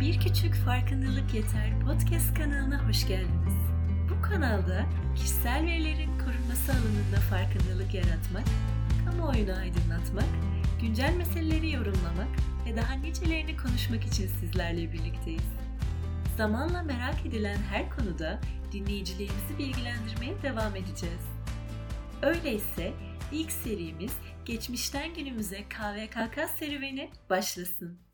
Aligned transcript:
Bir 0.00 0.20
Küçük 0.20 0.54
Farkındalık 0.54 1.34
Yeter 1.34 1.80
podcast 1.86 2.34
kanalına 2.34 2.88
hoş 2.88 3.08
geldiniz. 3.08 3.54
Bu 4.10 4.22
kanalda 4.22 4.86
kişisel 5.16 5.66
verilerin 5.66 6.18
korunması 6.18 6.72
alanında 6.72 7.16
farkındalık 7.30 7.94
yaratmak, 7.94 8.44
kamuoyunu 9.04 9.56
aydınlatmak, 9.56 10.28
güncel 10.80 11.16
meseleleri 11.16 11.72
yorumlamak 11.72 12.28
ve 12.66 12.76
daha 12.76 12.92
nicelerini 12.94 13.56
konuşmak 13.56 14.04
için 14.04 14.28
sizlerle 14.40 14.92
birlikteyiz. 14.92 15.52
Zamanla 16.36 16.82
merak 16.82 17.26
edilen 17.26 17.58
her 17.70 17.90
konuda 17.90 18.40
dinleyicilerimizi 18.72 19.58
bilgilendirmeye 19.58 20.42
devam 20.42 20.76
edeceğiz. 20.76 21.24
Öyleyse 22.22 22.92
ilk 23.32 23.52
serimiz 23.52 24.12
geçmişten 24.44 25.14
günümüze 25.14 25.64
KVKK 25.64 26.50
serüveni 26.58 27.10
başlasın. 27.30 28.07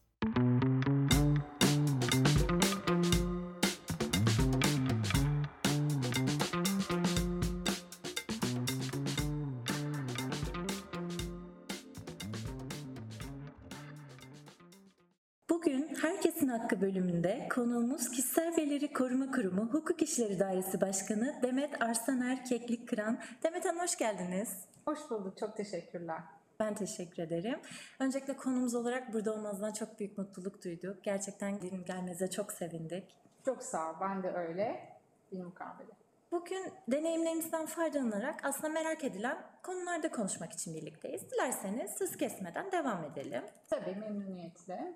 İşleri 20.14 20.38
Dairesi 20.38 20.80
Başkanı 20.80 21.34
Demet 21.42 21.82
Arsaner 21.82 22.44
Keklik 22.44 22.88
Kıran. 22.88 23.20
Demet 23.42 23.64
Hanım 23.64 23.80
hoş 23.80 23.96
geldiniz. 23.96 24.64
Hoş 24.84 24.98
bulduk, 25.10 25.38
çok 25.38 25.56
teşekkürler. 25.56 26.20
Ben 26.60 26.74
teşekkür 26.74 27.22
ederim. 27.22 27.60
Öncelikle 28.00 28.36
konumuz 28.36 28.74
olarak 28.74 29.12
burada 29.12 29.32
olmanızdan 29.32 29.72
çok 29.72 29.98
büyük 29.98 30.18
mutluluk 30.18 30.64
duyduk. 30.64 31.04
Gerçekten 31.04 31.60
gelmenize 31.86 32.30
çok 32.30 32.52
sevindik. 32.52 33.16
Çok 33.44 33.62
sağ 33.62 33.90
ol, 33.90 33.94
ben 34.00 34.22
de 34.22 34.30
öyle. 34.30 34.88
Bir 35.32 35.42
mukabele. 35.42 35.92
Bugün 36.32 36.72
deneyimlerimizden 36.88 37.66
faydalanarak 37.66 38.44
aslında 38.44 38.68
merak 38.68 39.04
edilen 39.04 39.38
konularda 39.62 40.10
konuşmak 40.10 40.52
için 40.52 40.74
birlikteyiz. 40.74 41.30
Dilerseniz 41.30 41.90
söz 41.90 42.16
kesmeden 42.16 42.72
devam 42.72 43.04
edelim. 43.04 43.42
Tabii 43.70 43.94
memnuniyetle. 43.94 44.94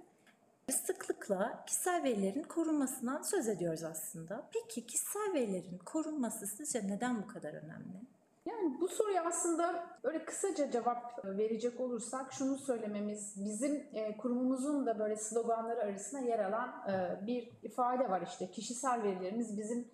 Sıklıkla 0.73 1.65
kişisel 1.67 2.03
verilerin 2.03 2.43
korunmasından 2.43 3.23
söz 3.23 3.49
ediyoruz 3.49 3.83
aslında. 3.83 4.49
Peki 4.53 4.87
kişisel 4.87 5.35
verilerin 5.35 5.79
korunması 5.79 6.47
sizce 6.47 6.89
neden 6.89 7.23
bu 7.23 7.27
kadar 7.27 7.55
önemli? 7.55 8.09
Yani 8.47 8.81
bu 8.81 8.89
soruya 8.89 9.25
aslında 9.25 9.87
böyle 10.05 10.25
kısaca 10.25 10.71
cevap 10.71 11.25
verecek 11.25 11.81
olursak 11.81 12.33
şunu 12.33 12.59
söylememiz 12.59 13.35
bizim 13.45 13.87
e, 13.93 14.17
kurumumuzun 14.17 14.87
da 14.87 14.99
böyle 14.99 15.17
sloganları 15.17 15.81
arasında 15.81 16.21
yer 16.21 16.39
alan 16.39 16.69
e, 16.91 17.27
bir 17.27 17.51
ifade 17.63 18.11
var 18.11 18.23
işte 18.23 18.51
kişisel 18.51 19.03
verilerimiz 19.03 19.59
bizim 19.59 19.89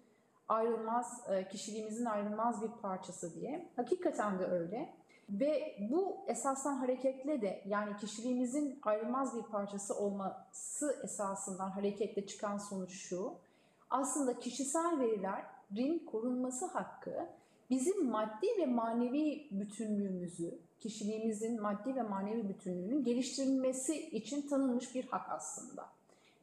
ayrılmaz 0.48 1.20
e, 1.30 1.48
kişiliğimizin 1.48 2.04
ayrılmaz 2.04 2.62
bir 2.62 2.70
parçası 2.82 3.34
diye. 3.34 3.72
Hakikaten 3.76 4.38
de 4.38 4.44
öyle. 4.46 4.94
Ve 5.30 5.76
bu 5.90 6.16
esasdan 6.28 6.74
hareketle 6.74 7.42
de 7.42 7.62
yani 7.66 7.96
kişiliğimizin 7.96 8.78
ayrılmaz 8.82 9.36
bir 9.36 9.42
parçası 9.42 9.94
olması 9.94 11.00
esasından 11.04 11.70
hareketle 11.70 12.26
çıkan 12.26 12.58
sonuç 12.58 12.90
şu. 12.90 13.32
Aslında 13.90 14.38
kişisel 14.38 15.00
verilerin 15.00 15.98
korunması 15.98 16.66
hakkı 16.66 17.28
bizim 17.70 18.06
maddi 18.06 18.46
ve 18.58 18.66
manevi 18.66 19.48
bütünlüğümüzü, 19.50 20.58
kişiliğimizin 20.80 21.62
maddi 21.62 21.96
ve 21.96 22.02
manevi 22.02 22.48
bütünlüğünün 22.48 23.04
geliştirilmesi 23.04 24.08
için 24.10 24.48
tanınmış 24.48 24.94
bir 24.94 25.06
hak 25.06 25.30
aslında. 25.30 25.86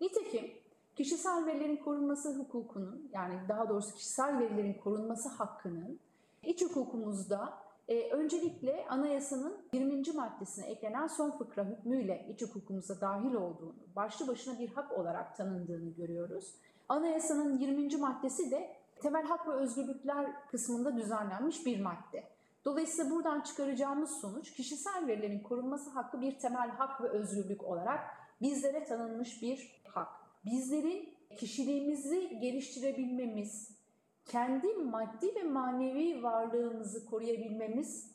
Nitekim 0.02 0.52
kişisel 0.96 1.46
verilerin 1.46 1.78
korunması 1.78 2.40
hukukunun 2.40 3.10
yani 3.14 3.40
daha 3.50 3.70
doğrusu 3.70 3.96
kişisel 3.96 4.40
verilerin 4.40 4.74
korunması 4.74 5.30
hakkının 5.30 6.00
iç 6.44 6.62
hukukumuzda 6.62 7.54
e, 7.92 8.12
öncelikle 8.12 8.86
anayasanın 8.90 9.58
20. 9.74 10.12
maddesine 10.16 10.66
eklenen 10.66 11.08
son 11.08 11.32
fıkra 11.32 11.66
hükmüyle 11.66 12.26
iç 12.30 12.42
hukukumuza 12.42 13.02
dahil 13.02 13.34
olduğunu, 13.34 13.76
başlı 13.96 14.28
başına 14.28 14.60
bir 14.60 14.70
hak 14.70 14.92
olarak 14.92 15.38
tanındığını 15.38 15.90
görüyoruz. 15.90 16.56
Anayasanın 16.90 17.58
20. 17.58 17.98
maddesi 17.98 18.52
de 18.52 18.76
temel 19.02 19.26
hak 19.26 19.48
ve 19.48 19.52
özgürlükler 19.52 20.48
kısmında 20.52 20.98
düzenlenmiş 20.98 21.66
bir 21.66 21.82
madde. 21.82 22.24
Dolayısıyla 22.66 23.12
buradan 23.12 23.42
çıkaracağımız 23.42 24.12
sonuç 24.12 24.54
kişisel 24.54 25.08
verilerin 25.08 25.40
korunması 25.40 25.90
hakkı 25.90 26.22
bir 26.22 26.40
temel 26.40 26.70
hak 26.70 27.02
ve 27.02 27.08
özgürlük 27.08 27.64
olarak 27.64 28.00
bizlere 28.42 28.84
tanınmış 28.84 29.42
bir 29.42 29.82
hak. 29.88 30.08
Bizlerin 30.46 31.10
kişiliğimizi 31.38 32.40
geliştirebilmemiz, 32.40 33.81
kendi 34.32 34.74
maddi 34.74 35.36
ve 35.36 35.44
manevi 35.44 36.24
varlığımızı 36.24 37.06
koruyabilmemiz 37.06 38.12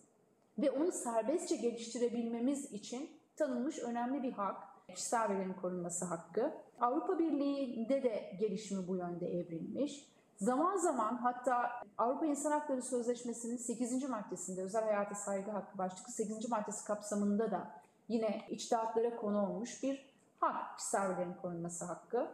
ve 0.58 0.70
onu 0.70 0.92
serbestçe 0.92 1.56
geliştirebilmemiz 1.56 2.72
için 2.72 3.10
tanınmış 3.36 3.78
önemli 3.78 4.22
bir 4.22 4.32
hak. 4.32 4.56
Kişisel 4.94 5.28
verilerin 5.28 5.52
korunması 5.52 6.04
hakkı. 6.04 6.54
Avrupa 6.80 7.18
Birliği'nde 7.18 8.02
de 8.02 8.36
gelişimi 8.40 8.88
bu 8.88 8.96
yönde 8.96 9.26
evrilmiş. 9.26 10.08
Zaman 10.36 10.76
zaman 10.76 11.16
hatta 11.16 11.70
Avrupa 11.98 12.26
İnsan 12.26 12.50
Hakları 12.50 12.82
Sözleşmesi'nin 12.82 13.56
8. 13.56 14.08
maddesinde 14.08 14.62
özel 14.62 14.84
hayata 14.84 15.14
saygı 15.14 15.50
hakkı 15.50 15.78
başlıklı 15.78 16.12
8. 16.12 16.50
maddesi 16.50 16.84
kapsamında 16.84 17.50
da 17.50 17.70
yine 18.08 18.46
içtihatlara 18.50 19.16
konu 19.16 19.50
olmuş 19.50 19.82
bir 19.82 20.14
hak 20.40 20.78
kişisel 20.78 21.08
verilerin 21.08 21.34
korunması 21.42 21.84
hakkı. 21.84 22.28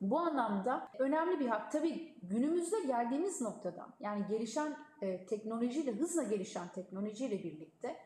Bu 0.00 0.18
anlamda 0.18 0.88
önemli 0.98 1.40
bir 1.40 1.46
hak. 1.46 1.72
Tabii 1.72 2.14
günümüzde 2.22 2.80
geldiğimiz 2.80 3.40
noktada 3.40 3.88
yani 4.00 4.26
gelişen 4.28 4.76
e, 5.02 5.26
teknolojiyle, 5.26 5.92
hızla 5.92 6.22
gelişen 6.22 6.68
teknolojiyle 6.68 7.42
birlikte 7.42 7.96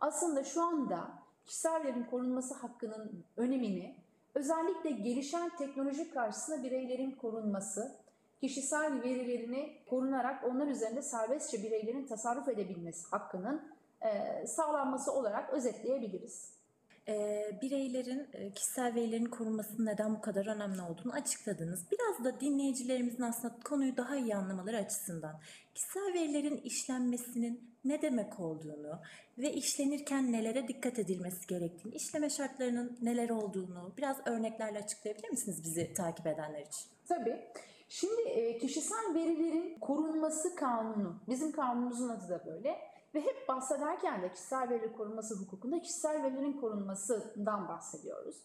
aslında 0.00 0.44
şu 0.44 0.62
anda 0.62 1.10
kişisel 1.46 1.84
verilerin 1.84 2.04
korunması 2.04 2.54
hakkının 2.54 3.24
önemini 3.36 3.96
özellikle 4.34 4.90
gelişen 4.90 5.56
teknoloji 5.56 6.10
karşısında 6.10 6.62
bireylerin 6.62 7.10
korunması, 7.10 7.96
kişisel 8.40 9.02
verilerini 9.02 9.78
korunarak 9.86 10.44
onlar 10.44 10.66
üzerinde 10.66 11.02
serbestçe 11.02 11.62
bireylerin 11.62 12.06
tasarruf 12.06 12.48
edebilmesi 12.48 13.08
hakkının 13.10 13.62
e, 14.00 14.46
sağlanması 14.46 15.12
olarak 15.12 15.50
özetleyebiliriz 15.50 16.59
e, 17.10 17.58
bireylerin 17.62 18.28
e, 18.32 18.52
kişisel 18.52 18.94
verilerin 18.94 19.24
korunmasının 19.24 19.86
neden 19.86 20.14
bu 20.14 20.20
kadar 20.20 20.46
önemli 20.46 20.82
olduğunu 20.82 21.12
açıkladınız. 21.12 21.84
Biraz 21.92 22.24
da 22.24 22.40
dinleyicilerimizin 22.40 23.22
aslında 23.22 23.54
konuyu 23.64 23.96
daha 23.96 24.16
iyi 24.16 24.36
anlamaları 24.36 24.76
açısından 24.76 25.40
kişisel 25.74 26.14
verilerin 26.14 26.56
işlenmesinin 26.56 27.70
ne 27.84 28.02
demek 28.02 28.40
olduğunu 28.40 29.00
ve 29.38 29.52
işlenirken 29.52 30.32
nelere 30.32 30.68
dikkat 30.68 30.98
edilmesi 30.98 31.46
gerektiğini, 31.46 31.94
işleme 31.94 32.30
şartlarının 32.30 32.98
neler 33.02 33.30
olduğunu 33.30 33.92
biraz 33.98 34.16
örneklerle 34.26 34.78
açıklayabilir 34.78 35.30
misiniz 35.30 35.64
bizi 35.64 35.94
takip 35.94 36.26
edenler 36.26 36.60
için? 36.60 36.84
Tabii. 37.08 37.40
Şimdi 37.88 38.58
kişisel 38.60 39.14
verilerin 39.14 39.78
korunması 39.80 40.54
kanunu, 40.54 41.16
bizim 41.28 41.52
kanunumuzun 41.52 42.08
adı 42.08 42.28
da 42.28 42.46
böyle 42.46 42.89
ve 43.14 43.20
hep 43.20 43.48
bahsederken 43.48 44.22
de 44.22 44.32
kişisel 44.32 44.70
veri 44.70 44.92
korunması 44.92 45.34
hukukunda 45.34 45.82
kişisel 45.82 46.22
verilerin 46.22 46.60
korunmasından 46.60 47.68
bahsediyoruz. 47.68 48.36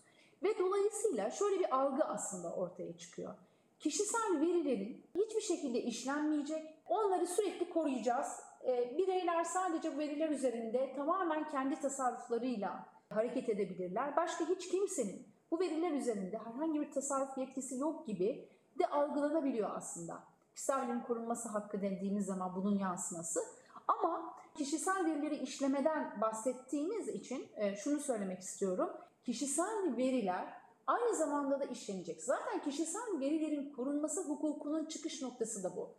Ve 0.44 0.60
dolayısıyla 0.60 1.32
şöyle 1.32 1.60
bir 1.60 1.76
algı 1.76 2.04
aslında 2.04 2.54
ortaya 2.54 2.98
çıkıyor. 2.98 3.36
Kişisel 3.80 4.42
verilerin 4.42 5.06
hiçbir 5.16 5.42
şekilde 5.42 5.82
işlenmeyecek, 5.82 6.78
onları 6.86 7.28
sürekli 7.28 7.70
koruyacağız. 7.70 8.28
E, 8.68 8.98
bireyler 8.98 9.44
sadece 9.44 9.96
bu 9.96 10.00
veriler 10.00 10.30
üzerinde 10.30 10.94
tamamen 10.96 11.50
kendi 11.50 11.80
tasarruflarıyla 11.80 12.86
hareket 13.10 13.50
edebilirler. 13.50 14.16
Başka 14.16 14.46
hiç 14.46 14.70
kimsenin 14.70 15.28
bu 15.52 15.60
veriler 15.60 15.92
üzerinde 15.92 16.38
herhangi 16.38 16.82
bir 16.82 16.92
tasarruf 16.92 17.38
yetkisi 17.38 17.78
yok 17.78 18.08
gibi 18.08 18.50
de 18.80 18.88
algılanabiliyor 18.88 19.70
aslında. 19.76 20.24
Kişisel 20.54 20.82
verilerin 20.82 21.02
korunması 21.02 21.50
hakkı 21.50 21.82
dediğimiz 21.82 22.26
zaman 22.26 22.56
bunun 22.56 22.80
yansıması. 22.80 23.40
Ama 23.88 24.35
kişisel 24.58 25.06
verileri 25.06 25.36
işlemeden 25.36 26.22
bahsettiğimiz 26.22 27.08
için 27.08 27.48
e, 27.56 27.76
şunu 27.76 28.00
söylemek 28.00 28.40
istiyorum. 28.40 28.90
Kişisel 29.24 29.98
veriler 29.98 30.54
aynı 30.88 31.16
zamanda 31.16 31.60
da 31.60 31.66
işlenecek. 31.66 32.24
Zaten 32.24 32.62
kişisel 32.62 33.20
verilerin 33.20 33.74
korunması 33.74 34.22
hukukunun 34.22 34.86
çıkış 34.86 35.22
noktası 35.22 35.64
da 35.64 35.76
bu. 35.76 35.90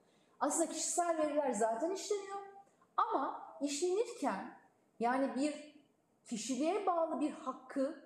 Aslında 0.40 0.72
kişisel 0.72 1.18
veriler 1.18 1.52
zaten 1.52 1.90
işleniyor 1.90 2.38
ama 2.96 3.42
işlenirken 3.60 4.56
yani 5.00 5.34
bir 5.36 5.76
kişiliğe 6.26 6.86
bağlı 6.86 7.20
bir 7.20 7.30
hakkı 7.30 8.02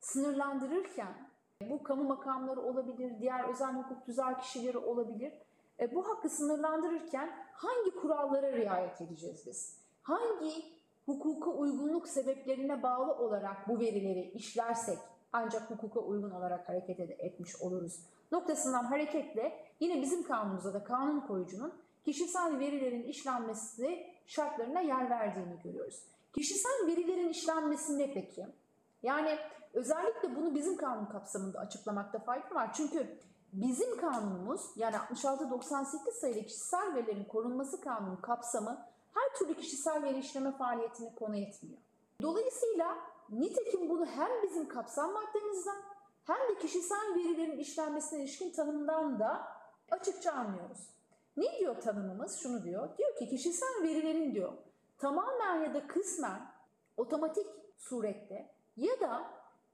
sınırlandırırken 0.00 1.30
bu 1.70 1.82
kamu 1.82 2.04
makamları 2.04 2.60
olabilir, 2.60 3.20
diğer 3.20 3.48
özel 3.48 3.74
hukuk 3.74 4.06
tüzel 4.06 4.40
kişileri 4.40 4.78
olabilir 4.78 5.32
e, 5.80 5.94
bu 5.94 6.08
hakkı 6.08 6.28
sınırlandırırken 6.28 7.30
hangi 7.52 7.90
kurallara 7.90 8.52
riayet 8.52 9.00
edeceğiz 9.00 9.42
biz? 9.46 9.76
Hangi 10.02 10.64
hukuka 11.06 11.50
uygunluk 11.50 12.08
sebeplerine 12.08 12.82
bağlı 12.82 13.12
olarak 13.12 13.68
bu 13.68 13.80
verileri 13.80 14.30
işlersek 14.30 14.98
ancak 15.32 15.70
hukuka 15.70 16.00
uygun 16.00 16.30
olarak 16.30 16.68
hareket 16.68 17.00
etmiş 17.00 17.56
oluruz. 17.56 18.00
Noktasından 18.32 18.84
hareketle 18.84 19.66
yine 19.80 20.02
bizim 20.02 20.22
kanunumuzda 20.22 20.74
da 20.74 20.84
kanun 20.84 21.20
koyucunun 21.20 21.72
kişisel 22.04 22.58
verilerin 22.58 23.02
işlenmesi 23.02 24.06
şartlarına 24.26 24.80
yer 24.80 25.10
verdiğini 25.10 25.62
görüyoruz. 25.64 26.02
Kişisel 26.32 26.86
verilerin 26.86 27.28
işlenmesinde 27.28 28.12
peki? 28.14 28.46
Yani 29.02 29.38
özellikle 29.74 30.36
bunu 30.36 30.54
bizim 30.54 30.76
kanun 30.76 31.06
kapsamında 31.06 31.58
açıklamakta 31.58 32.18
fayda 32.18 32.54
var. 32.54 32.72
Çünkü 32.72 33.18
bizim 33.52 33.96
kanunumuz 33.96 34.60
yani 34.76 34.96
66-98 34.96 36.12
sayılı 36.12 36.42
kişisel 36.42 36.94
verilerin 36.94 37.24
korunması 37.24 37.80
kanunu 37.80 38.20
kapsamı 38.20 38.86
her 39.30 39.38
türlü 39.38 39.54
kişisel 39.54 40.02
veri 40.02 40.18
işleme 40.18 40.52
faaliyetini 40.52 41.14
konu 41.14 41.36
etmiyor. 41.36 41.78
Dolayısıyla 42.22 42.98
nitekim 43.30 43.88
bunu 43.88 44.06
hem 44.06 44.42
bizim 44.42 44.68
kapsam 44.68 45.12
maddemizden 45.12 45.82
hem 46.24 46.48
de 46.48 46.58
kişisel 46.58 47.14
verilerin 47.16 47.58
işlenmesine 47.58 48.20
ilişkin 48.20 48.52
tanımdan 48.52 49.18
da 49.18 49.48
açıkça 49.90 50.32
anlıyoruz. 50.32 50.78
Ne 51.36 51.58
diyor 51.58 51.80
tanımımız? 51.80 52.38
Şunu 52.38 52.64
diyor. 52.64 52.98
Diyor 52.98 53.16
ki 53.16 53.28
kişisel 53.28 53.82
verilerin 53.82 54.34
diyor 54.34 54.52
tamamen 54.98 55.62
ya 55.64 55.74
da 55.74 55.86
kısmen 55.86 56.40
otomatik 56.96 57.46
surette 57.76 58.54
ya 58.76 59.00
da 59.00 59.24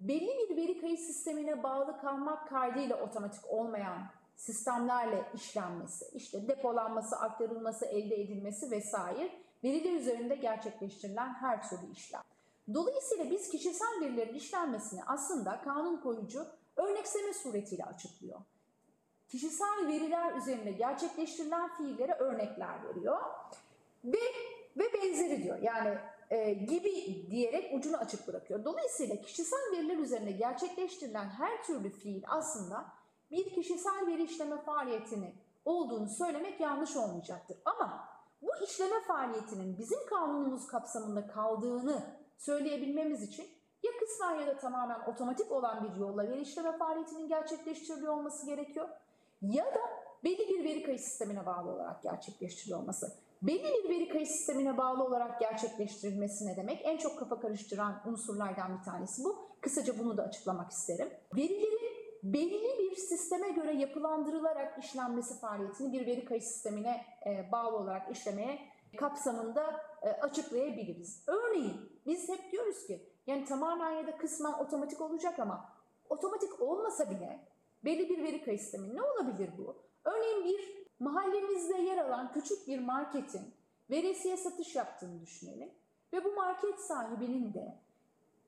belli 0.01 0.49
bir 0.49 0.57
veri 0.57 0.81
kayıt 0.81 1.01
sistemine 1.01 1.63
bağlı 1.63 2.01
kalmak 2.01 2.49
kaydıyla 2.49 3.01
otomatik 3.03 3.51
olmayan 3.51 3.99
sistemlerle 4.37 5.25
işlenmesi, 5.35 6.05
işte 6.15 6.49
depolanması, 6.49 7.17
aktarılması, 7.17 7.87
elde 7.87 8.15
edilmesi 8.15 8.71
vesaire 8.71 9.46
veriler 9.65 9.93
üzerinde 9.93 10.35
gerçekleştirilen 10.35 11.35
her 11.35 11.69
türlü 11.69 11.93
işlem. 11.93 12.23
Dolayısıyla 12.75 13.31
biz 13.31 13.49
kişisel 13.49 14.01
verilerin 14.01 14.35
işlenmesini 14.35 15.01
aslında 15.07 15.61
kanun 15.61 15.97
koyucu 15.97 16.47
örnekseme 16.77 17.33
suretiyle 17.33 17.85
açıklıyor. 17.85 18.41
Kişisel 19.29 19.87
veriler 19.87 20.37
üzerinde 20.37 20.71
gerçekleştirilen 20.71 21.77
fiillere 21.77 22.13
örnekler 22.13 22.85
veriyor 22.85 23.21
ve 24.05 24.19
ve 24.77 24.93
benzeri 24.93 25.43
diyor. 25.43 25.59
Yani 25.63 25.99
e, 26.31 26.53
gibi 26.53 27.25
diyerek 27.31 27.75
ucunu 27.75 27.97
açık 27.97 28.29
bırakıyor. 28.29 28.65
Dolayısıyla 28.65 29.21
kişisel 29.21 29.73
veriler 29.73 29.97
üzerinde 29.97 30.33
gerçekleştirilen 30.33 31.29
her 31.29 31.65
türlü 31.65 31.91
fiil 31.91 32.23
aslında 32.27 32.85
bir 33.31 33.51
kişisel 33.55 34.07
veri 34.07 34.23
işleme 34.23 34.57
faaliyetini 34.63 35.35
olduğunu 35.65 36.09
söylemek 36.09 36.61
yanlış 36.61 36.97
olmayacaktır. 36.97 37.59
Ama 37.65 38.09
bu 38.43 38.65
işleme 38.65 39.01
faaliyetinin 39.09 39.79
bizim 39.79 40.07
kanunumuz 40.07 40.67
kapsamında 40.67 41.27
kaldığını 41.27 42.03
söyleyebilmemiz 42.39 43.23
için 43.23 43.47
ya 43.83 43.93
kısmen 44.01 44.41
ya 44.41 44.47
da 44.47 44.57
tamamen 44.57 45.01
otomatik 45.01 45.53
olan 45.53 45.85
bir 45.85 46.01
yolla 46.01 46.29
veri 46.29 46.41
işleme 46.41 46.79
faaliyetinin 46.79 47.29
gerçekleştiriliyor 47.29 48.13
olması 48.13 48.47
gerekiyor 48.47 48.89
ya 49.43 49.65
da 49.65 49.81
belli 50.25 50.49
bir 50.49 50.65
veri 50.65 50.83
kayıt 50.83 51.01
sistemine 51.01 51.47
bağlı 51.47 51.71
olarak 51.71 52.03
gerçekleştiriliyor 52.03 52.81
olması. 52.81 53.13
Belli 53.43 53.85
bir 53.85 53.89
veri 53.89 54.09
kayıt 54.09 54.29
sistemine 54.29 54.77
bağlı 54.77 55.05
olarak 55.05 55.41
gerçekleştirilmesi 55.41 56.47
ne 56.47 56.57
demek? 56.57 56.81
En 56.85 56.97
çok 56.97 57.19
kafa 57.19 57.41
karıştıran 57.41 58.03
unsurlardan 58.07 58.79
bir 58.79 58.85
tanesi 58.85 59.25
bu. 59.25 59.49
Kısaca 59.61 59.99
bunu 59.99 60.17
da 60.17 60.23
açıklamak 60.23 60.71
isterim. 60.71 61.11
Verilerin 61.37 61.76
belli 62.33 62.79
bir 62.79 62.97
sisteme 62.97 63.51
göre 63.51 63.73
yapılandırılarak 63.73 64.85
işlenmesi 64.85 65.41
faaliyetini 65.41 65.93
bir 65.93 66.07
veri 66.07 66.25
kayıt 66.25 66.45
sistemine 66.45 67.05
e, 67.27 67.53
bağlı 67.53 67.77
olarak 67.77 68.17
işlemeye 68.17 68.59
kapsamında 68.97 69.81
e, 70.03 70.09
açıklayabiliriz. 70.09 71.25
Örneğin 71.27 71.93
biz 72.07 72.29
hep 72.29 72.53
diyoruz 72.53 72.87
ki 72.87 73.03
yani 73.27 73.45
tamamen 73.45 73.91
ya 73.91 74.07
da 74.07 74.19
kısmen 74.19 74.53
otomatik 74.53 75.01
olacak 75.01 75.39
ama 75.39 75.73
otomatik 76.09 76.63
olmasa 76.63 77.11
bile 77.11 77.41
belli 77.85 78.09
bir 78.09 78.23
veri 78.23 78.45
kayıt 78.45 78.61
sistemi 78.61 78.97
ne 78.97 79.03
olabilir 79.03 79.51
bu? 79.59 79.77
Örneğin 80.05 80.45
bir 80.45 80.87
mahallemizde 81.01 81.79
yer 81.79 81.99
alan 81.99 82.33
küçük 82.33 82.69
bir 82.69 82.79
marketin 82.79 83.55
veresiye 83.91 84.37
satış 84.37 84.77
yaptığını 84.77 85.21
düşünelim 85.21 85.71
ve 86.13 86.25
bu 86.25 86.35
market 86.35 86.81
sahibinin 86.81 87.55
de 87.55 87.75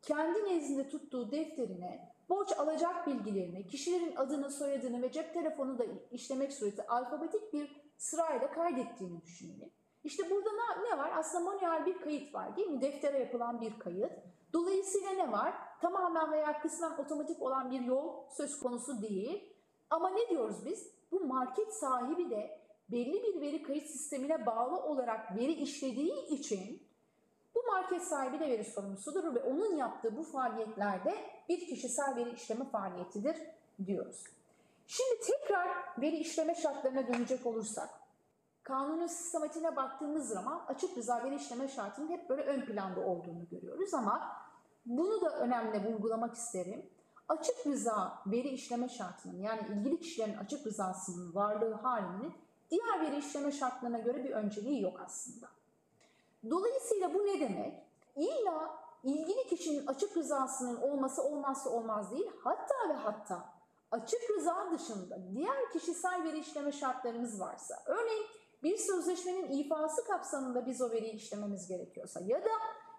kendi 0.02 0.44
nezdinde 0.44 0.88
tuttuğu 0.88 1.32
defterine 1.32 2.17
borç 2.28 2.52
alacak 2.58 3.06
bilgilerini, 3.06 3.66
kişilerin 3.66 4.16
adını, 4.16 4.50
soyadını 4.50 5.02
ve 5.02 5.12
cep 5.12 5.34
telefonu 5.34 5.78
da 5.78 5.84
işlemek 6.10 6.52
sureti 6.52 6.86
alfabetik 6.86 7.52
bir 7.52 7.80
sırayla 7.96 8.50
kaydettiğini 8.50 9.22
düşünelim. 9.22 9.70
İşte 10.04 10.30
burada 10.30 10.50
ne, 10.90 10.98
var? 10.98 11.12
Aslında 11.16 11.44
manuel 11.44 11.86
bir 11.86 11.98
kayıt 11.98 12.34
var 12.34 12.56
değil 12.56 12.68
mi? 12.68 12.80
Deftere 12.80 13.18
yapılan 13.18 13.60
bir 13.60 13.78
kayıt. 13.78 14.12
Dolayısıyla 14.52 15.10
ne 15.10 15.32
var? 15.32 15.54
Tamamen 15.80 16.32
veya 16.32 16.60
kısmen 16.60 16.90
otomatik 16.90 17.42
olan 17.42 17.70
bir 17.70 17.80
yol 17.80 18.30
söz 18.30 18.58
konusu 18.58 19.02
değil. 19.02 19.54
Ama 19.90 20.10
ne 20.10 20.28
diyoruz 20.28 20.66
biz? 20.66 20.92
Bu 21.12 21.20
market 21.20 21.74
sahibi 21.74 22.30
de 22.30 22.60
belli 22.90 23.22
bir 23.22 23.40
veri 23.40 23.62
kayıt 23.62 23.86
sistemine 23.86 24.46
bağlı 24.46 24.76
olarak 24.76 25.36
veri 25.36 25.52
işlediği 25.52 26.26
için 26.26 26.87
bu 27.54 27.62
market 27.72 28.02
sahibi 28.02 28.40
de 28.40 28.50
veri 28.50 28.64
sorumlusudur 28.64 29.34
ve 29.34 29.42
onun 29.42 29.76
yaptığı 29.76 30.16
bu 30.16 30.22
faaliyetlerde 30.22 31.14
bir 31.48 31.66
kişisel 31.66 32.16
veri 32.16 32.30
işleme 32.30 32.64
faaliyetidir 32.64 33.36
diyoruz. 33.86 34.24
Şimdi 34.86 35.20
tekrar 35.20 35.68
veri 36.00 36.16
işleme 36.16 36.54
şartlarına 36.54 37.08
dönecek 37.08 37.46
olursak, 37.46 37.90
kanunun 38.62 39.06
sistematiğine 39.06 39.76
baktığımız 39.76 40.28
zaman 40.28 40.64
açık 40.68 40.98
rıza 40.98 41.24
veri 41.24 41.34
işleme 41.34 41.68
şartının 41.68 42.08
hep 42.08 42.28
böyle 42.28 42.42
ön 42.42 42.60
planda 42.60 43.00
olduğunu 43.00 43.48
görüyoruz 43.50 43.94
ama 43.94 44.36
bunu 44.86 45.20
da 45.20 45.38
önemli 45.38 45.92
vurgulamak 45.92 46.34
isterim. 46.34 46.90
Açık 47.28 47.66
rıza 47.66 48.22
veri 48.26 48.48
işleme 48.48 48.88
şartının 48.88 49.40
yani 49.40 49.60
ilgili 49.68 50.00
kişilerin 50.00 50.36
açık 50.36 50.66
rızasının 50.66 51.34
varlığı 51.34 51.74
halinin 51.74 52.34
diğer 52.70 53.00
veri 53.00 53.18
işleme 53.18 53.52
şartlarına 53.52 53.98
göre 53.98 54.24
bir 54.24 54.30
önceliği 54.30 54.82
yok 54.82 55.00
aslında. 55.06 55.57
Dolayısıyla 56.50 57.14
bu 57.14 57.26
ne 57.26 57.40
demek? 57.40 57.82
İlla 58.16 58.78
ilgili 59.02 59.46
kişinin 59.46 59.86
açık 59.86 60.16
rızasının 60.16 60.76
olması 60.76 61.22
olmazsa 61.22 61.70
olmaz 61.70 62.12
değil. 62.12 62.30
Hatta 62.44 62.88
ve 62.88 62.92
hatta 62.92 63.44
açık 63.90 64.20
rıza 64.30 64.70
dışında 64.72 65.18
diğer 65.34 65.72
kişisel 65.72 66.24
veri 66.24 66.38
işleme 66.38 66.72
şartlarımız 66.72 67.40
varsa, 67.40 67.74
örneğin 67.86 68.26
bir 68.62 68.76
sözleşmenin 68.76 69.50
ifası 69.50 70.04
kapsamında 70.04 70.66
biz 70.66 70.82
o 70.82 70.90
veriyi 70.90 71.12
işlememiz 71.12 71.68
gerekiyorsa 71.68 72.20
ya 72.20 72.44
da 72.44 72.50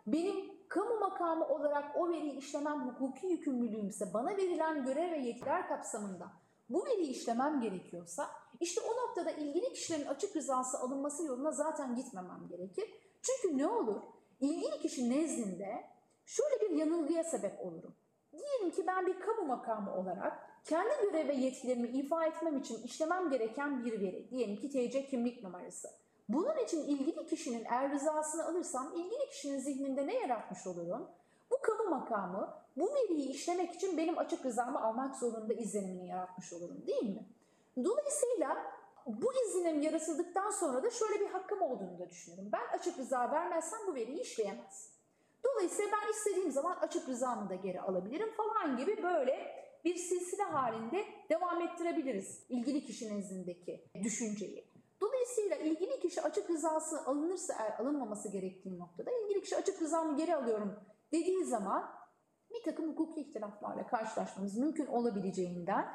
benim 0.08 0.60
kamu 0.70 1.00
makamı 1.00 1.48
olarak 1.48 1.96
o 1.96 2.10
veriyi 2.10 2.38
işlemem 2.38 2.90
hukuki 2.90 3.28
yükümlülüğümse 3.28 4.14
bana 4.14 4.38
verilen 4.38 4.86
görev 4.86 5.12
ve 5.12 5.18
yetkiler 5.18 5.68
kapsamında 5.68 6.28
bu 6.70 6.86
veriyi 6.86 7.10
işlemem 7.10 7.62
gerekiyorsa 7.62 8.28
işte 8.60 8.81
o 8.81 9.08
noktada 9.08 9.31
ilgili 9.31 9.74
kişilerin 9.74 10.06
açık 10.06 10.36
rızası 10.36 10.80
alınması 10.80 11.24
yoluna 11.24 11.52
zaten 11.52 11.96
gitmemem 11.96 12.48
gerekir. 12.50 12.94
Çünkü 13.21 13.57
ne 13.57 13.68
olur? 13.68 14.02
İlgili 14.40 14.80
kişi 14.81 15.09
nezdinde 15.09 15.83
şöyle 16.26 16.61
bir 16.61 16.69
yanılgıya 16.69 17.23
sebep 17.23 17.59
olurum. 17.61 17.95
Diyelim 18.33 18.71
ki 18.71 18.88
ben 18.88 19.07
bir 19.07 19.19
kamu 19.19 19.45
makamı 19.45 19.95
olarak 19.95 20.49
kendi 20.64 20.90
görev 21.04 21.28
ve 21.28 21.33
yetkilerimi 21.33 21.88
ifa 21.88 22.26
etmem 22.26 22.57
için 22.57 22.83
işlemem 22.83 23.30
gereken 23.30 23.85
bir 23.85 24.02
veri, 24.02 24.30
diyelim 24.31 24.57
ki 24.57 24.69
TC 24.69 25.06
kimlik 25.06 25.44
numarası. 25.44 25.88
Bunun 26.30 26.57
için 26.57 26.81
ilgili 26.81 27.26
kişinin 27.26 27.66
er 27.66 27.92
rızasını 27.92 28.45
alırsam 28.45 28.94
ilgili 28.95 29.30
kişinin 29.31 29.59
zihninde 29.59 30.07
ne 30.07 30.19
yaratmış 30.19 30.68
olurum? 30.68 31.07
Bu 31.52 31.61
kamu 31.61 31.90
makamı 31.90 32.54
bu 32.78 32.90
veriyi 32.95 33.30
işlemek 33.30 33.76
için 33.76 33.97
benim 33.97 34.18
açık 34.18 34.45
rızamı 34.45 34.83
almak 34.83 35.16
zorunda 35.16 35.54
izlenimini 35.54 36.07
yaratmış 36.07 36.54
olurum 36.54 36.88
değil 36.88 37.09
mi? 37.09 37.26
Dolayısıyla 37.83 38.57
bu 39.09 39.33
izlenim 39.33 39.81
yaratıldıktan 39.81 40.51
sonra 40.51 40.83
da 40.83 40.89
şöyle 40.89 41.19
bir 41.19 41.28
hakkım 41.28 41.61
olduğunu 41.61 41.99
da 41.99 42.09
düşünüyorum. 42.09 42.49
Ben 42.54 42.78
açık 42.78 42.97
rıza 42.97 43.31
vermezsem 43.31 43.80
bu 43.87 43.95
veriyi 43.95 44.21
işleyemez. 44.21 44.99
Dolayısıyla 45.44 45.92
ben 45.92 46.11
istediğim 46.11 46.51
zaman 46.51 46.75
açık 46.75 47.09
rızamı 47.09 47.49
da 47.49 47.56
geri 47.56 47.81
alabilirim 47.81 48.30
falan 48.31 48.78
gibi 48.78 49.04
böyle 49.04 49.59
bir 49.85 49.95
silsile 49.95 50.44
halinde 50.44 51.06
devam 51.30 51.61
ettirebiliriz 51.61 52.45
ilgili 52.49 52.85
kişinin 52.85 53.18
nezdindeki 53.18 53.85
düşünceyi. 54.04 54.69
Dolayısıyla 55.01 55.56
ilgili 55.56 55.99
kişi 55.99 56.21
açık 56.21 56.49
rızası 56.49 57.06
alınırsa 57.06 57.54
eğer 57.59 57.80
alınmaması 57.80 58.31
gerektiği 58.31 58.80
noktada 58.80 59.11
ilgili 59.11 59.42
kişi 59.42 59.57
açık 59.57 59.81
rızamı 59.81 60.18
geri 60.18 60.35
alıyorum 60.35 60.80
dediği 61.11 61.45
zaman 61.45 61.92
bir 62.51 62.63
takım 62.63 62.89
hukuki 62.89 63.21
ihtilaflarla 63.21 63.87
karşılaşmamız 63.87 64.57
mümkün 64.57 64.85
olabileceğinden 64.85 65.85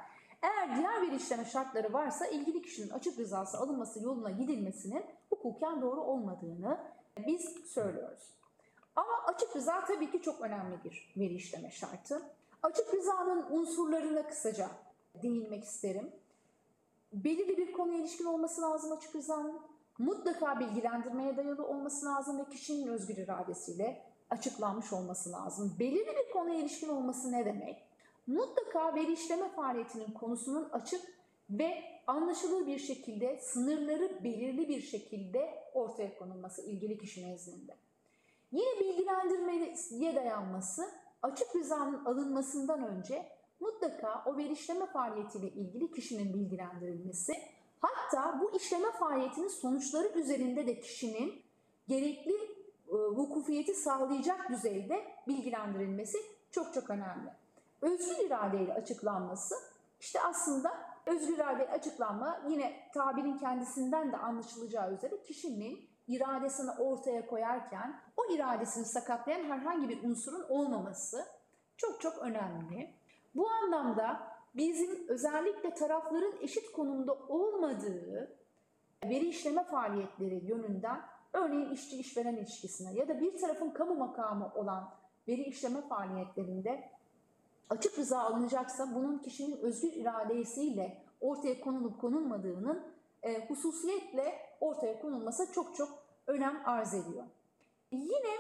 eğer 0.45 0.77
diğer 0.77 1.03
veri 1.03 1.17
işleme 1.17 1.45
şartları 1.45 1.93
varsa 1.93 2.27
ilgili 2.27 2.63
kişinin 2.63 2.91
açık 2.91 3.19
rızası 3.19 3.59
alınması 3.59 4.03
yoluna 4.03 4.31
gidilmesinin 4.31 5.05
hukuken 5.31 5.83
doğru 5.83 6.01
olmadığını 6.01 6.79
biz 7.27 7.43
söylüyoruz. 7.67 8.35
Ama 8.97 9.13
açık 9.27 9.57
rıza 9.57 9.85
tabii 9.85 10.11
ki 10.11 10.23
çok 10.23 10.41
önemli 10.41 10.85
bir 10.85 11.15
veri 11.17 11.35
işleme 11.35 11.71
şartı. 11.71 12.23
Açık 12.63 12.95
rızanın 12.95 13.47
unsurlarına 13.51 14.29
kısaca 14.29 14.71
değinmek 15.23 15.65
isterim. 15.65 16.11
Belirli 17.13 17.57
bir 17.57 17.73
konuya 17.73 17.99
ilişkin 17.99 18.25
olması 18.25 18.63
lazım 18.63 18.93
açık 18.93 19.17
rızanın. 19.17 19.61
Mutlaka 19.99 20.61
bilgilendirmeye 20.61 21.37
dayalı 21.37 21.67
olması 21.67 22.07
lazım 22.07 22.39
ve 22.39 22.45
kişinin 22.51 22.87
özgür 22.87 23.17
iradesiyle 23.17 24.03
açıklanmış 24.31 24.93
olması 24.93 25.33
lazım. 25.33 25.77
Belirli 25.81 26.13
bir 26.17 26.33
konuya 26.33 26.55
ilişkin 26.55 26.89
olması 26.89 27.33
ne 27.33 27.45
demek? 27.45 27.94
Mutlaka 28.27 28.95
veri 28.95 29.13
işleme 29.13 29.49
faaliyetinin 29.49 30.11
konusunun 30.11 30.69
açık 30.71 31.01
ve 31.51 31.83
anlaşılır 32.07 32.67
bir 32.67 32.79
şekilde, 32.79 33.39
sınırları 33.41 34.25
belirli 34.25 34.69
bir 34.69 34.81
şekilde 34.81 35.65
ortaya 35.75 36.19
konulması 36.19 36.63
ilgili 36.63 36.99
kişi 36.99 37.29
nezdinde. 37.29 37.77
Yine 38.53 38.81
bilgilendirmeye 38.81 40.17
dayanması, 40.17 40.91
açık 41.23 41.57
rızanın 41.57 42.05
alınmasından 42.05 42.85
önce 42.85 43.27
mutlaka 43.61 44.23
o 44.27 44.37
veri 44.37 44.53
işleme 44.53 44.87
faaliyetiyle 44.87 45.49
ilgili 45.49 45.93
kişinin 45.93 46.35
bilgilendirilmesi, 46.35 47.33
hatta 47.81 48.41
bu 48.41 48.57
işleme 48.57 48.93
faaliyetinin 48.93 49.49
sonuçları 49.49 50.09
üzerinde 50.09 50.67
de 50.67 50.81
kişinin 50.81 51.43
gerekli 51.89 52.35
e, 52.89 52.95
vukufiyeti 52.95 53.75
sağlayacak 53.75 54.51
düzeyde 54.51 55.05
bilgilendirilmesi 55.29 56.19
çok 56.51 56.75
çok 56.75 56.91
önemli. 56.91 57.44
Özgür 57.85 58.27
iradeyle 58.27 58.75
açıklanması 58.75 59.55
işte 60.01 60.21
aslında 60.23 60.73
özgür 61.07 61.35
irade 61.35 61.71
açıklanma 61.71 62.41
yine 62.49 62.91
tabirin 62.95 63.39
kendisinden 63.39 64.13
de 64.13 64.17
anlaşılacağı 64.17 64.95
üzere 64.95 65.23
kişinin 65.23 65.89
iradesini 66.09 66.71
ortaya 66.71 67.27
koyarken 67.27 68.01
o 68.17 68.35
iradesini 68.35 68.85
sakatlayan 68.85 69.45
herhangi 69.45 69.89
bir 69.89 70.03
unsurun 70.03 70.45
olmaması 70.49 71.27
çok 71.77 72.01
çok 72.01 72.19
önemli. 72.19 72.95
Bu 73.35 73.51
anlamda 73.51 74.21
bizim 74.55 75.09
özellikle 75.09 75.75
tarafların 75.75 76.35
eşit 76.43 76.73
konumda 76.73 77.13
olmadığı 77.13 78.37
veri 79.05 79.29
işleme 79.29 79.65
faaliyetleri 79.65 80.45
yönünden 80.45 81.01
örneğin 81.33 81.71
işçi 81.71 81.97
işveren 81.97 82.37
ilişkisine 82.37 82.93
ya 82.95 83.09
da 83.09 83.21
bir 83.21 83.39
tarafın 83.39 83.71
kamu 83.71 83.95
makamı 83.95 84.53
olan 84.55 84.95
veri 85.29 85.43
işleme 85.43 85.81
faaliyetlerinde 85.81 86.94
açık 87.71 87.99
rıza 87.99 88.19
alınacaksa 88.21 88.95
bunun 88.95 89.19
kişinin 89.19 89.57
özgür 89.57 89.93
iradesiyle 89.93 91.03
ortaya 91.21 91.61
konulup 91.61 92.01
konulmadığının 92.01 92.83
e, 93.23 93.49
hususiyetle 93.49 94.35
ortaya 94.61 95.01
konulması 95.01 95.53
çok 95.53 95.77
çok 95.77 95.89
önem 96.27 96.63
arz 96.65 96.95
ediyor. 96.95 97.25
Yine 97.91 98.37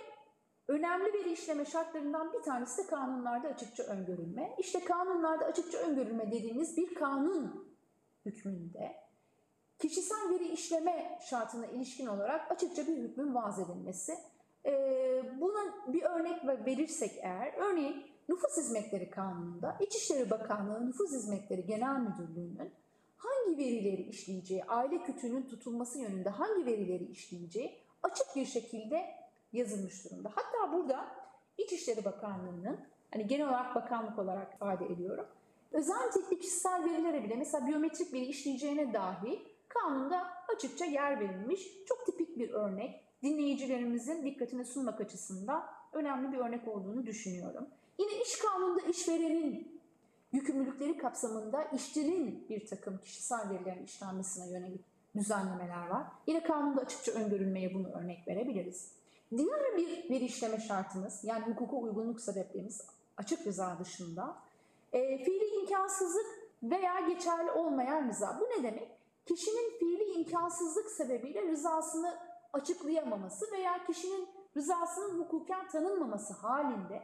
önemli 0.69 1.13
veri 1.13 1.33
işleme 1.33 1.65
şartlarından 1.65 2.33
bir 2.33 2.43
tanesi 2.43 2.83
de 2.83 2.87
kanunlarda 2.87 3.49
açıkça 3.49 3.83
öngörülme. 3.83 4.55
İşte 4.59 4.85
kanunlarda 4.85 5.45
açıkça 5.45 5.79
öngörülme 5.79 6.33
dediğimiz 6.33 6.77
bir 6.77 6.95
kanun 6.95 7.75
hükmünde 8.25 9.05
kişisel 9.79 10.31
veri 10.31 10.49
işleme 10.49 11.19
şartına 11.23 11.67
ilişkin 11.67 12.07
olarak 12.07 12.53
açıkça 12.53 12.87
bir 12.87 12.97
hükmün 12.97 13.35
vaz 13.35 13.59
edilmesi. 13.59 14.15
Ee, 14.67 15.23
buna 15.41 15.93
bir 15.93 16.03
örnek 16.03 16.67
verirsek 16.67 17.19
eğer, 17.23 17.55
örneğin 17.57 18.14
Nüfus 18.29 18.57
Hizmetleri 18.57 19.11
Kanunu'nda 19.11 19.77
İçişleri 19.81 20.31
Bakanlığı 20.31 20.87
Nüfus 20.87 21.13
Hizmetleri 21.13 21.67
Genel 21.67 22.01
Müdürlüğü'nün 22.01 22.73
hangi 23.17 23.59
verileri 23.59 24.03
işleyeceği, 24.03 24.65
aile 24.65 25.03
kütüğünün 25.03 25.43
tutulması 25.43 25.99
yönünde 25.99 26.29
hangi 26.29 26.67
verileri 26.67 27.05
işleyeceği 27.05 27.79
açık 28.03 28.27
bir 28.37 28.47
şekilde 28.47 29.05
yazılmış 29.53 30.05
durumda. 30.05 30.31
Hatta 30.35 30.73
burada 30.73 31.07
İçişleri 31.59 32.05
Bakanlığı'nın, 32.05 32.81
hani 33.11 33.27
genel 33.27 33.49
olarak 33.49 33.75
bakanlık 33.75 34.19
olarak 34.19 34.55
ifade 34.55 34.87
ediyorum, 34.87 35.27
özel 35.73 36.07
nitelikli 36.07 36.39
kişisel 36.39 36.85
verilere 36.85 37.25
bile 37.25 37.37
mesela 37.37 37.67
biyometrik 37.67 38.13
veri 38.13 38.25
işleyeceğine 38.25 38.93
dahi 38.93 39.43
kanunda 39.69 40.27
açıkça 40.55 40.85
yer 40.85 41.21
verilmiş. 41.21 41.69
Çok 41.87 42.07
tipik 42.07 42.39
bir 42.39 42.51
örnek. 42.51 43.05
Dinleyicilerimizin 43.23 44.25
dikkatine 44.25 44.65
sunmak 44.65 45.01
açısından 45.01 45.65
önemli 45.93 46.33
bir 46.33 46.39
örnek 46.39 46.69
olduğunu 46.69 47.07
düşünüyorum. 47.07 47.69
Yine 47.99 48.23
iş 48.23 48.39
kanununda 48.39 48.81
işverenin 48.81 49.81
yükümlülükleri 50.33 50.99
kapsamında 50.99 51.65
işçinin 51.65 52.47
bir 52.51 52.67
takım 52.67 52.99
kişisel 52.99 53.51
verilerin 53.51 53.85
işlenmesine 53.85 54.51
yönelik 54.51 54.85
düzenlemeler 55.17 55.87
var. 55.87 56.07
Yine 56.27 56.43
kanunda 56.43 56.81
açıkça 56.81 57.13
öngörülmeye 57.13 57.75
bunu 57.75 57.89
örnek 57.89 58.29
verebiliriz. 58.29 58.93
Diğer 59.37 59.77
bir 59.77 60.11
veri 60.11 60.25
işleme 60.25 60.61
şartımız 60.61 61.25
yani 61.25 61.45
hukuka 61.45 61.77
uygunluk 61.77 62.21
sebeplerimiz 62.21 62.81
açık 63.17 63.47
rıza 63.47 63.79
dışında 63.81 64.37
e, 64.93 65.25
fiili 65.25 65.61
imkansızlık 65.61 66.27
veya 66.63 67.01
geçerli 67.01 67.51
olmayan 67.51 68.09
rıza. 68.09 68.41
Bu 68.41 68.45
ne 68.45 68.63
demek? 68.63 68.89
Kişinin 69.27 69.79
fiili 69.79 70.05
imkansızlık 70.05 70.91
sebebiyle 70.91 71.43
rızasını 71.43 72.19
açıklayamaması 72.53 73.53
veya 73.53 73.87
kişinin 73.87 74.29
rızasının 74.57 75.19
hukuken 75.21 75.69
tanınmaması 75.69 76.35
halinde 76.35 77.03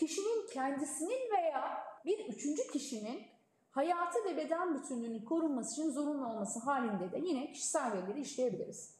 kişinin 0.00 0.46
kendisinin 0.46 1.30
veya 1.30 1.84
bir 2.04 2.28
üçüncü 2.28 2.66
kişinin 2.72 3.22
hayatı 3.70 4.24
ve 4.24 4.36
beden 4.36 4.74
bütünlüğünün 4.74 5.24
korunması 5.24 5.80
için 5.80 5.90
zorunlu 5.90 6.26
olması 6.26 6.60
halinde 6.60 7.12
de 7.12 7.18
yine 7.18 7.52
kişisel 7.52 7.92
verileri 7.92 8.20
işleyebiliriz. 8.20 8.96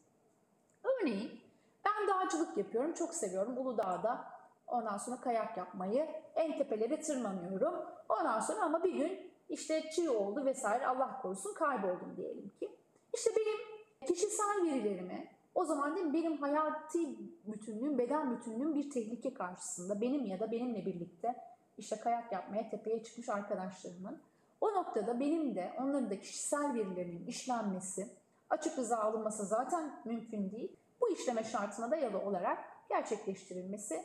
Örneğin 0.84 1.40
ben 1.84 2.08
dağcılık 2.08 2.56
yapıyorum, 2.56 2.94
çok 2.94 3.14
seviyorum 3.14 3.58
Uludağ'da. 3.58 4.24
Ondan 4.66 4.98
sonra 4.98 5.20
kayak 5.20 5.56
yapmayı, 5.56 6.08
en 6.34 6.58
tepelere 6.58 7.00
tırmanıyorum. 7.00 7.74
Ondan 8.08 8.40
sonra 8.40 8.62
ama 8.62 8.84
bir 8.84 8.92
gün 8.92 9.32
işte 9.48 9.90
çığ 9.90 10.18
oldu 10.18 10.44
vesaire 10.44 10.86
Allah 10.86 11.20
korusun 11.22 11.54
kayboldum 11.54 12.16
diyelim 12.16 12.48
ki. 12.60 12.76
İşte 13.14 13.30
benim 13.36 13.58
kişisel 14.06 14.64
verilerimi 14.64 15.39
o 15.54 15.64
zaman 15.64 15.92
mi, 15.92 16.14
benim 16.14 16.36
hayati 16.36 17.18
bütünlüğüm, 17.46 17.98
beden 17.98 18.36
bütünlüğüm 18.36 18.74
bir 18.74 18.90
tehlike 18.90 19.34
karşısında. 19.34 20.00
Benim 20.00 20.26
ya 20.26 20.40
da 20.40 20.50
benimle 20.50 20.86
birlikte 20.86 21.36
işte 21.78 21.96
kayak 21.96 22.32
yapmaya 22.32 22.70
tepeye 22.70 23.02
çıkmış 23.02 23.28
arkadaşlarımın. 23.28 24.18
O 24.60 24.74
noktada 24.74 25.20
benim 25.20 25.54
de 25.54 25.72
onların 25.78 26.10
da 26.10 26.20
kişisel 26.20 26.74
verilerinin 26.74 27.26
işlenmesi, 27.26 28.08
açık 28.50 28.78
rıza 28.78 28.96
alınması 28.96 29.46
zaten 29.46 30.00
mümkün 30.04 30.50
değil. 30.50 30.76
Bu 31.00 31.10
işleme 31.10 31.44
şartına 31.44 31.90
dayalı 31.90 32.18
olarak 32.18 32.58
gerçekleştirilmesi 32.88 34.04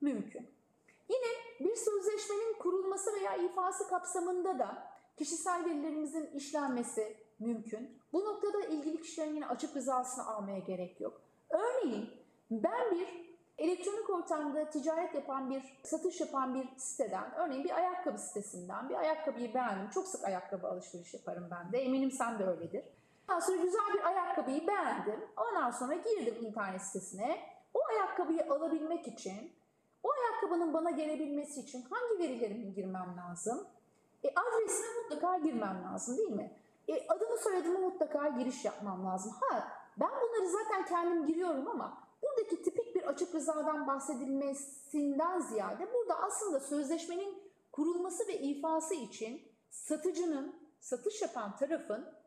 mümkün. 0.00 0.46
Yine 1.08 1.26
bir 1.60 1.76
sözleşmenin 1.76 2.58
kurulması 2.58 3.10
veya 3.12 3.36
ifası 3.36 3.88
kapsamında 3.88 4.58
da 4.58 4.90
kişisel 5.16 5.64
verilerimizin 5.64 6.26
işlenmesi 6.26 7.16
mümkün. 7.38 7.99
Bu 8.12 8.24
noktada 8.24 8.60
ilgili 8.60 9.00
kişilerin 9.02 9.34
yine 9.34 9.46
açık 9.46 9.76
rızasını 9.76 10.26
almaya 10.26 10.58
gerek 10.58 11.00
yok. 11.00 11.20
Örneğin 11.50 12.10
ben 12.50 12.90
bir 12.90 13.30
elektronik 13.58 14.10
ortamda 14.10 14.70
ticaret 14.70 15.14
yapan 15.14 15.50
bir, 15.50 15.62
satış 15.84 16.20
yapan 16.20 16.54
bir 16.54 16.68
siteden, 16.76 17.34
örneğin 17.34 17.64
bir 17.64 17.76
ayakkabı 17.76 18.18
sitesinden 18.18 18.88
bir 18.88 18.94
ayakkabıyı 18.94 19.54
beğendim. 19.54 19.90
Çok 19.90 20.06
sık 20.06 20.24
ayakkabı 20.24 20.68
alışveriş 20.68 21.14
yaparım 21.14 21.48
ben 21.50 21.72
de. 21.72 21.78
Eminim 21.78 22.10
sen 22.10 22.38
de 22.38 22.44
öyledir. 22.44 22.84
Ondan 23.28 23.40
sonra 23.40 23.56
güzel 23.56 23.94
bir 23.94 24.04
ayakkabıyı 24.04 24.66
beğendim. 24.66 25.20
Ondan 25.36 25.70
sonra 25.70 25.94
girdim 25.94 26.34
internet 26.40 26.82
sitesine. 26.82 27.40
O 27.74 27.78
ayakkabıyı 27.90 28.46
alabilmek 28.50 29.08
için, 29.08 29.52
o 30.02 30.08
ayakkabının 30.12 30.74
bana 30.74 30.90
gelebilmesi 30.90 31.60
için 31.60 31.84
hangi 31.90 32.22
verilerimi 32.22 32.74
girmem 32.74 33.16
lazım? 33.16 33.66
E, 34.24 34.28
adresine 34.28 34.86
mutlaka 35.02 35.38
girmem 35.38 35.82
lazım 35.84 36.18
değil 36.18 36.30
mi? 36.30 36.50
E, 36.88 37.06
adımı 37.08 37.38
soyadımı 37.38 37.78
mutlaka 37.78 38.28
giriş 38.28 38.64
yapmam 38.64 39.06
lazım. 39.06 39.32
Ha 39.40 39.68
ben 39.96 40.10
bunları 40.10 40.50
zaten 40.50 40.86
kendim 40.86 41.26
giriyorum 41.26 41.68
ama 41.68 42.08
buradaki 42.22 42.62
tipik 42.62 42.94
bir 42.94 43.02
açık 43.02 43.34
rızadan 43.34 43.86
bahsedilmesinden 43.86 45.40
ziyade 45.40 45.94
burada 45.94 46.22
aslında 46.22 46.60
sözleşmenin 46.60 47.42
kurulması 47.72 48.28
ve 48.28 48.38
ifası 48.38 48.94
için 48.94 49.42
satıcının, 49.70 50.54
satış 50.80 51.22
yapan 51.22 51.56
tarafın 51.56 52.20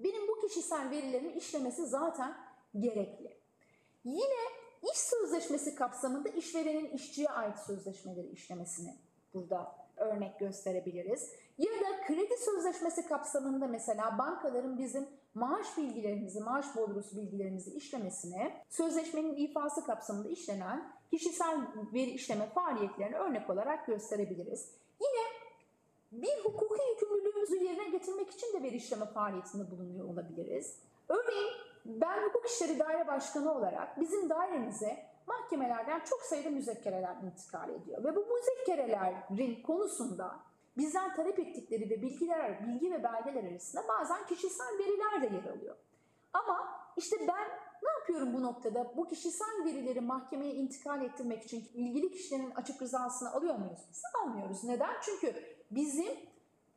benim 0.00 0.28
bu 0.28 0.40
kişisel 0.40 0.90
verilerimi 0.90 1.32
işlemesi 1.32 1.86
zaten 1.86 2.36
gerekli. 2.78 3.40
Yine 4.04 4.42
iş 4.92 4.98
sözleşmesi 4.98 5.74
kapsamında 5.74 6.28
işverenin 6.28 6.90
işçiye 6.90 7.28
ait 7.28 7.58
sözleşmeleri 7.58 8.28
işlemesini 8.28 8.96
burada 9.34 9.85
örnek 9.96 10.38
gösterebiliriz. 10.38 11.32
Ya 11.58 11.70
da 11.70 12.06
kredi 12.06 12.36
sözleşmesi 12.36 13.08
kapsamında 13.08 13.66
mesela 13.66 14.18
bankaların 14.18 14.78
bizim 14.78 15.08
maaş 15.34 15.78
bilgilerimizi, 15.78 16.40
maaş 16.40 16.76
bordrosu 16.76 17.16
bilgilerimizi 17.16 17.70
işlemesine 17.70 18.64
sözleşmenin 18.68 19.36
ifası 19.36 19.84
kapsamında 19.84 20.28
işlenen 20.28 20.92
kişisel 21.10 21.60
veri 21.94 22.10
işleme 22.10 22.46
faaliyetlerini 22.46 23.16
örnek 23.16 23.50
olarak 23.50 23.86
gösterebiliriz. 23.86 24.70
Yine 25.00 25.26
bir 26.12 26.44
hukuki 26.44 26.82
yükümlülüğümüzü 26.90 27.64
yerine 27.64 27.90
getirmek 27.90 28.30
için 28.30 28.52
de 28.52 28.62
veri 28.62 28.76
işleme 28.76 29.06
faaliyetinde 29.06 29.70
bulunuyor 29.70 30.08
olabiliriz. 30.08 30.76
Örneğin 31.08 31.52
ben 31.84 32.22
hukuk 32.22 32.46
işleri 32.46 32.78
daire 32.78 33.06
başkanı 33.06 33.54
olarak 33.54 34.00
bizim 34.00 34.30
dairemize 34.30 35.06
mahkemelerden 35.26 36.00
çok 36.04 36.22
sayıda 36.22 36.50
müzekkereler 36.50 37.16
intikal 37.22 37.70
ediyor. 37.70 38.04
Ve 38.04 38.16
bu 38.16 38.26
müzekkerelerin 38.34 39.62
konusunda 39.62 40.40
bizden 40.76 41.14
talep 41.14 41.38
ettikleri 41.38 41.90
ve 41.90 42.02
bilgiler, 42.02 42.66
bilgi 42.66 42.92
ve 42.92 43.02
belgeler 43.02 43.44
arasında 43.44 43.88
bazen 43.88 44.26
kişisel 44.26 44.78
veriler 44.78 45.22
de 45.22 45.36
yer 45.36 45.56
alıyor. 45.56 45.76
Ama 46.32 46.68
işte 46.96 47.16
ben 47.20 47.48
ne 47.82 47.90
yapıyorum 47.98 48.34
bu 48.34 48.42
noktada? 48.42 48.96
Bu 48.96 49.08
kişisel 49.08 49.64
verileri 49.64 50.00
mahkemeye 50.00 50.54
intikal 50.54 51.02
ettirmek 51.02 51.44
için 51.44 51.68
ilgili 51.74 52.12
kişilerin 52.12 52.50
açık 52.50 52.82
rızasını 52.82 53.32
alıyor 53.32 53.54
muyuz? 53.54 53.80
Biz 53.90 54.02
almıyoruz. 54.22 54.64
Neden? 54.64 54.94
Çünkü 55.02 55.34
bizim 55.70 56.16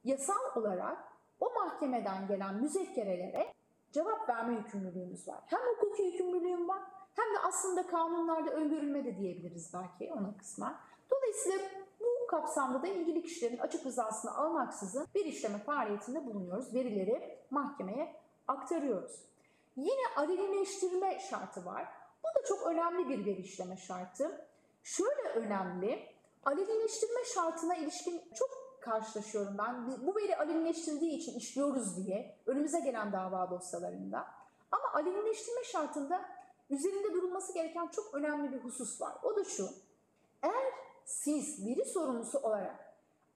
yasal 0.04 0.56
olarak 0.56 0.98
o 1.40 1.54
mahkemeden 1.54 2.28
gelen 2.28 2.56
müzekkerelere 2.56 3.54
cevap 3.92 4.30
verme 4.30 4.54
yükümlülüğümüz 4.54 5.28
var. 5.28 5.40
Hem 5.46 5.60
hukuki 5.60 6.04
yükümlülüğüm 6.04 6.68
var 6.68 6.82
hem 7.16 7.36
de 7.36 7.40
aslında 7.40 7.88
kanunlarda 7.88 8.52
öngörülme 8.52 9.06
de 9.06 9.18
diyebiliriz 9.18 9.72
belki 9.74 10.14
ona 10.14 10.38
kısmen. 10.38 10.76
Dolayısıyla 11.12 11.60
bu 12.00 12.28
kapsamda 12.28 12.82
da 12.82 12.88
ilgili 12.88 13.24
kişilerin 13.24 13.58
açık 13.58 13.86
rızasını 13.86 14.38
almaksızın 14.38 15.08
bir 15.16 15.26
işleme 15.26 15.58
faaliyetinde 15.58 16.26
bulunuyoruz. 16.26 16.74
Verileri 16.74 17.38
mahkemeye 17.52 18.16
aktarıyoruz. 18.48 19.30
Yine 19.76 20.02
alenileştirme 20.16 21.20
şartı 21.20 21.66
var. 21.66 21.88
Bu 22.24 22.40
da 22.40 22.46
çok 22.46 22.68
önemli 22.68 23.10
bir 23.10 23.26
veri 23.26 23.42
işleme 23.42 23.78
şartı. 23.78 24.46
Şöyle 24.84 25.30
önemli, 25.36 26.08
alenileştirme 26.46 27.24
şartına 27.24 27.76
ilişkin 27.76 28.22
çok 28.36 28.50
karşılaşıyorum 28.82 29.58
ben. 29.58 29.88
Bu 30.08 30.16
veri 30.16 30.38
alenileştirildiği 30.38 31.12
için 31.12 31.38
işliyoruz 31.40 31.98
diye 31.98 32.38
önümüze 32.46 32.80
gelen 32.80 33.14
dava 33.14 33.50
dosyalarında. 33.50 34.28
Ama 34.72 34.94
alenileştirme 34.94 35.64
şartında 35.64 36.39
üzerinde 36.70 37.14
durulması 37.14 37.54
gereken 37.54 37.88
çok 37.88 38.14
önemli 38.14 38.52
bir 38.52 38.58
husus 38.58 39.02
var. 39.02 39.18
O 39.24 39.36
da 39.36 39.44
şu, 39.44 39.70
eğer 40.44 40.74
siz 41.06 41.66
veri 41.66 41.86
sorumlusu 41.86 42.40
olarak 42.40 42.90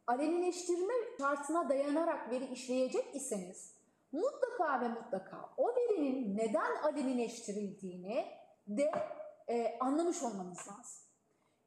alenileştirme 0.07 0.93
şartına 1.17 1.69
dayanarak 1.69 2.31
veri 2.31 2.45
işleyecek 2.45 3.15
iseniz 3.15 3.73
mutlaka 4.11 4.81
ve 4.81 4.87
mutlaka 4.87 5.49
o 5.57 5.75
verinin 5.75 6.37
neden 6.37 6.75
alenileştirildiğini 6.83 8.25
de 8.67 8.91
e, 9.47 9.79
anlamış 9.79 10.23
olmanız 10.23 10.57
lazım. 10.57 11.03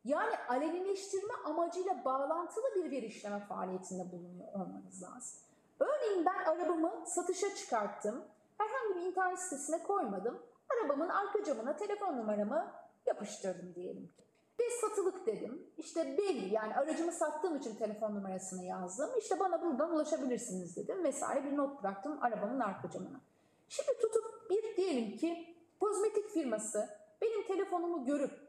Yani 0.04 0.36
alenileştirme 0.48 1.34
amacıyla 1.44 2.04
bağlantılı 2.04 2.64
bir 2.74 2.90
veri 2.90 3.06
işleme 3.06 3.40
faaliyetinde 3.40 4.12
bulunuyor 4.12 4.52
olmanız 4.52 5.02
lazım. 5.02 5.38
Örneğin 5.80 6.26
ben 6.26 6.44
arabamı 6.44 7.04
satışa 7.06 7.54
çıkarttım. 7.54 8.24
Herhangi 8.58 8.94
bir 8.94 9.06
internet 9.06 9.38
sitesine 9.38 9.82
koymadım. 9.82 10.42
Arabamın 10.74 11.08
arka 11.08 11.44
camına 11.44 11.76
telefon 11.76 12.16
numaramı 12.16 12.72
yapıştırdım 13.06 13.74
diyelim 13.74 14.06
ki. 14.06 14.26
Ve 14.60 14.64
satılık 14.80 15.26
dedim. 15.26 15.70
İşte 15.78 16.18
belli 16.18 16.54
yani 16.54 16.74
aracımı 16.74 17.12
sattığım 17.12 17.56
için 17.56 17.74
telefon 17.76 18.14
numarasını 18.14 18.64
yazdım. 18.64 19.10
İşte 19.18 19.40
bana 19.40 19.62
buradan 19.62 19.94
ulaşabilirsiniz 19.94 20.76
dedim 20.76 21.04
vesaire 21.04 21.44
bir 21.44 21.56
not 21.56 21.82
bıraktım 21.82 22.18
arabamın 22.22 22.60
arka 22.60 22.90
camına. 22.90 23.20
Şimdi 23.68 23.98
tutup 23.98 24.50
bir 24.50 24.76
diyelim 24.76 25.16
ki 25.16 25.56
kozmetik 25.80 26.30
firması 26.30 26.88
benim 27.22 27.46
telefonumu 27.46 28.04
görüp 28.04 28.46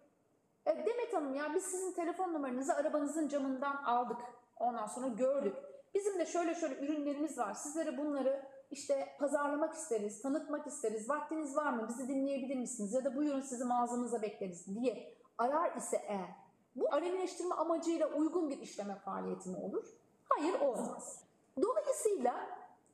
e, 0.66 0.86
Demet 0.86 1.14
Hanım 1.14 1.34
ya 1.34 1.54
biz 1.56 1.64
sizin 1.64 1.92
telefon 1.92 2.34
numaranızı 2.34 2.74
arabanızın 2.74 3.28
camından 3.28 3.76
aldık. 3.76 4.18
Ondan 4.60 4.88
sonra 4.88 5.08
gördük. 5.08 5.56
Bizim 5.94 6.20
de 6.20 6.26
şöyle 6.26 6.56
şöyle 6.56 6.86
ürünlerimiz 6.86 7.38
var. 7.38 7.54
Sizlere 7.54 7.98
bunları 7.98 8.46
işte 8.72 9.16
pazarlamak 9.20 9.74
isteriz, 9.74 10.22
tanıtmak 10.22 10.68
isteriz. 10.68 11.10
Vaktiniz 11.10 11.56
var 11.56 11.74
mı? 11.74 11.86
Bizi 11.90 12.08
dinleyebilir 12.08 12.56
misiniz? 12.56 12.94
Ya 12.94 13.06
da 13.06 13.16
buyurun 13.16 13.42
sizi 13.42 13.66
mağazamıza 13.66 14.22
bekleriz 14.22 14.76
diye 14.76 15.14
arar 15.38 15.76
ise 15.76 15.98
eğer 16.08 16.36
bu 16.76 16.94
alenileştirme 16.94 17.56
amacıyla 17.56 18.08
uygun 18.08 18.50
bir 18.50 18.58
işleme 18.58 18.96
faaliyeti 18.96 19.50
mi 19.50 19.58
olur? 19.58 19.86
Hayır 20.30 20.60
olmaz. 20.60 21.24
Dolayısıyla 21.62 22.48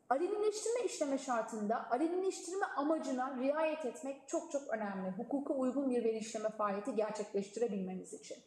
alenileştirme 0.09 0.83
işleme 0.85 1.17
şartında 1.17 1.91
alenileştirme 1.91 2.65
amacına 2.65 3.37
riayet 3.39 3.85
etmek 3.85 4.27
çok 4.27 4.51
çok 4.51 4.67
önemli. 4.67 5.11
Hukuka 5.11 5.53
uygun 5.53 5.89
bir 5.89 6.03
veri 6.03 6.17
işleme 6.17 6.49
faaliyeti 6.49 6.95
gerçekleştirebilmemiz 6.95 8.13
için. 8.13 8.37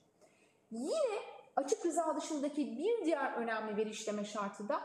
Yine 0.71 1.19
açık 1.57 1.87
rıza 1.87 2.17
dışındaki 2.17 2.79
bir 2.79 3.05
diğer 3.05 3.33
önemli 3.33 3.77
veri 3.77 3.91
işleme 3.91 4.25
şartı 4.25 4.69
da 4.69 4.81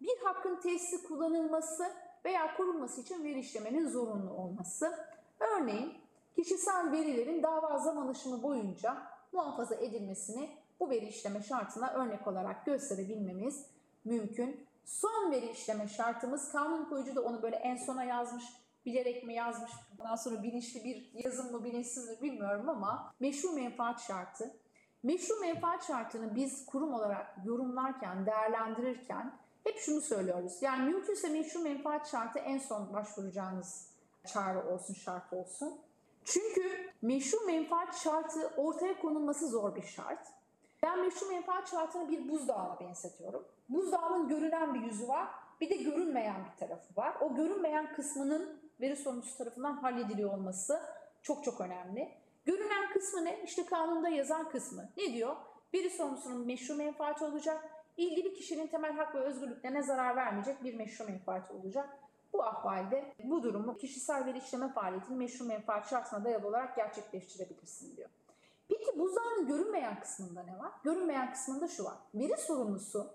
bir 0.00 0.18
hakkın 0.24 0.60
tesisi 0.60 1.08
kullanılması 1.08 1.92
veya 2.24 2.56
korunması 2.56 3.00
için 3.00 3.24
veri 3.24 3.38
işlemenin 3.38 3.88
zorunlu 3.88 4.30
olması. 4.30 4.98
Örneğin 5.40 5.94
kişisel 6.36 6.92
verilerin 6.92 7.42
dava 7.42 7.78
zaman 7.78 8.08
aşımı 8.08 8.42
boyunca 8.42 9.02
muhafaza 9.32 9.74
edilmesini 9.74 10.50
bu 10.80 10.90
veri 10.90 11.06
işleme 11.06 11.42
şartına 11.42 11.92
örnek 11.92 12.26
olarak 12.26 12.66
gösterebilmemiz 12.66 13.66
mümkün. 14.04 14.66
Son 14.84 15.30
veri 15.30 15.50
işleme 15.50 15.88
şartımız 15.88 16.52
kanun 16.52 16.84
koyucu 16.84 17.14
da 17.14 17.22
onu 17.22 17.42
böyle 17.42 17.56
en 17.56 17.76
sona 17.76 18.04
yazmış 18.04 18.44
bilerek 18.86 19.24
mi 19.24 19.34
yazmış, 19.34 19.72
ondan 19.98 20.16
sonra 20.16 20.42
bilinçli 20.42 20.84
bir 20.84 21.24
yazım 21.24 21.52
mı 21.52 21.64
bilinçsiz 21.64 22.08
mi 22.08 22.22
bilmiyorum 22.22 22.68
ama 22.68 23.14
meşru 23.20 23.52
menfaat 23.52 24.00
şartı. 24.00 24.56
Meşru 25.02 25.40
menfaat 25.40 25.86
şartını 25.86 26.34
biz 26.34 26.66
kurum 26.66 26.94
olarak 26.94 27.36
yorumlarken, 27.44 28.26
değerlendirirken 28.26 29.38
hep 29.64 29.78
şunu 29.78 30.00
söylüyoruz. 30.00 30.62
Yani 30.62 30.90
mümkünse 30.90 31.28
meşru 31.28 31.60
menfaat 31.60 32.10
şartı 32.10 32.38
en 32.38 32.58
son 32.58 32.92
başvuracağınız 32.92 33.90
çağrı 34.26 34.68
olsun, 34.68 34.94
şart 34.94 35.32
olsun. 35.32 35.80
Çünkü 36.24 36.90
meşru 37.02 37.46
menfaat 37.46 37.96
şartı 37.96 38.52
ortaya 38.56 39.00
konulması 39.00 39.48
zor 39.48 39.76
bir 39.76 39.82
şart. 39.82 40.26
Ben 40.82 41.00
meşru 41.00 41.26
menfaat 41.26 41.70
şartını 41.70 42.10
bir 42.10 42.28
buzdağına 42.28 42.80
benzetiyorum. 42.80 43.44
Buzdağının 43.68 44.28
görünen 44.28 44.74
bir 44.74 44.80
yüzü 44.80 45.08
var, 45.08 45.28
bir 45.60 45.70
de 45.70 45.76
görünmeyen 45.76 46.44
bir 46.44 46.58
tarafı 46.66 46.96
var. 46.96 47.16
O 47.20 47.34
görünmeyen 47.34 47.94
kısmının 47.94 48.60
veri 48.80 48.96
sorumlusu 48.96 49.38
tarafından 49.38 49.76
hallediliyor 49.76 50.32
olması 50.32 50.80
çok 51.22 51.44
çok 51.44 51.60
önemli. 51.60 52.12
Görünen 52.44 52.92
kısmı 52.92 53.24
ne? 53.24 53.42
İşte 53.44 53.66
kanunda 53.66 54.08
yazan 54.08 54.48
kısmı. 54.48 54.88
Ne 54.96 55.12
diyor? 55.12 55.36
Veri 55.74 55.90
sorumlusunun 55.90 56.46
meşru 56.46 56.74
menfaati 56.74 57.24
olacak. 57.24 57.83
İlgili 57.96 58.34
kişinin 58.34 58.66
temel 58.66 58.92
hak 58.92 59.14
ve 59.14 59.18
özgürlüklerine 59.18 59.82
zarar 59.82 60.16
vermeyecek 60.16 60.64
bir 60.64 60.74
meşru 60.74 61.04
menfaati 61.04 61.52
olacak. 61.52 61.98
Bu 62.32 62.44
ahvalde 62.44 63.14
bu 63.24 63.42
durumu 63.42 63.76
kişisel 63.76 64.26
veri 64.26 64.38
işleme 64.38 64.72
faaliyetinin 64.72 65.18
meşru 65.18 65.44
menfaat 65.44 65.90
şartına 65.90 66.24
dayalı 66.24 66.48
olarak 66.48 66.76
gerçekleştirebilirsin 66.76 67.96
diyor. 67.96 68.08
Peki 68.68 68.98
buzdağının 68.98 69.46
görünmeyen 69.46 70.00
kısmında 70.00 70.42
ne 70.42 70.58
var? 70.58 70.72
Görünmeyen 70.84 71.32
kısmında 71.32 71.68
şu 71.68 71.84
var. 71.84 71.94
Veri 72.14 72.36
sorumlusu 72.36 73.06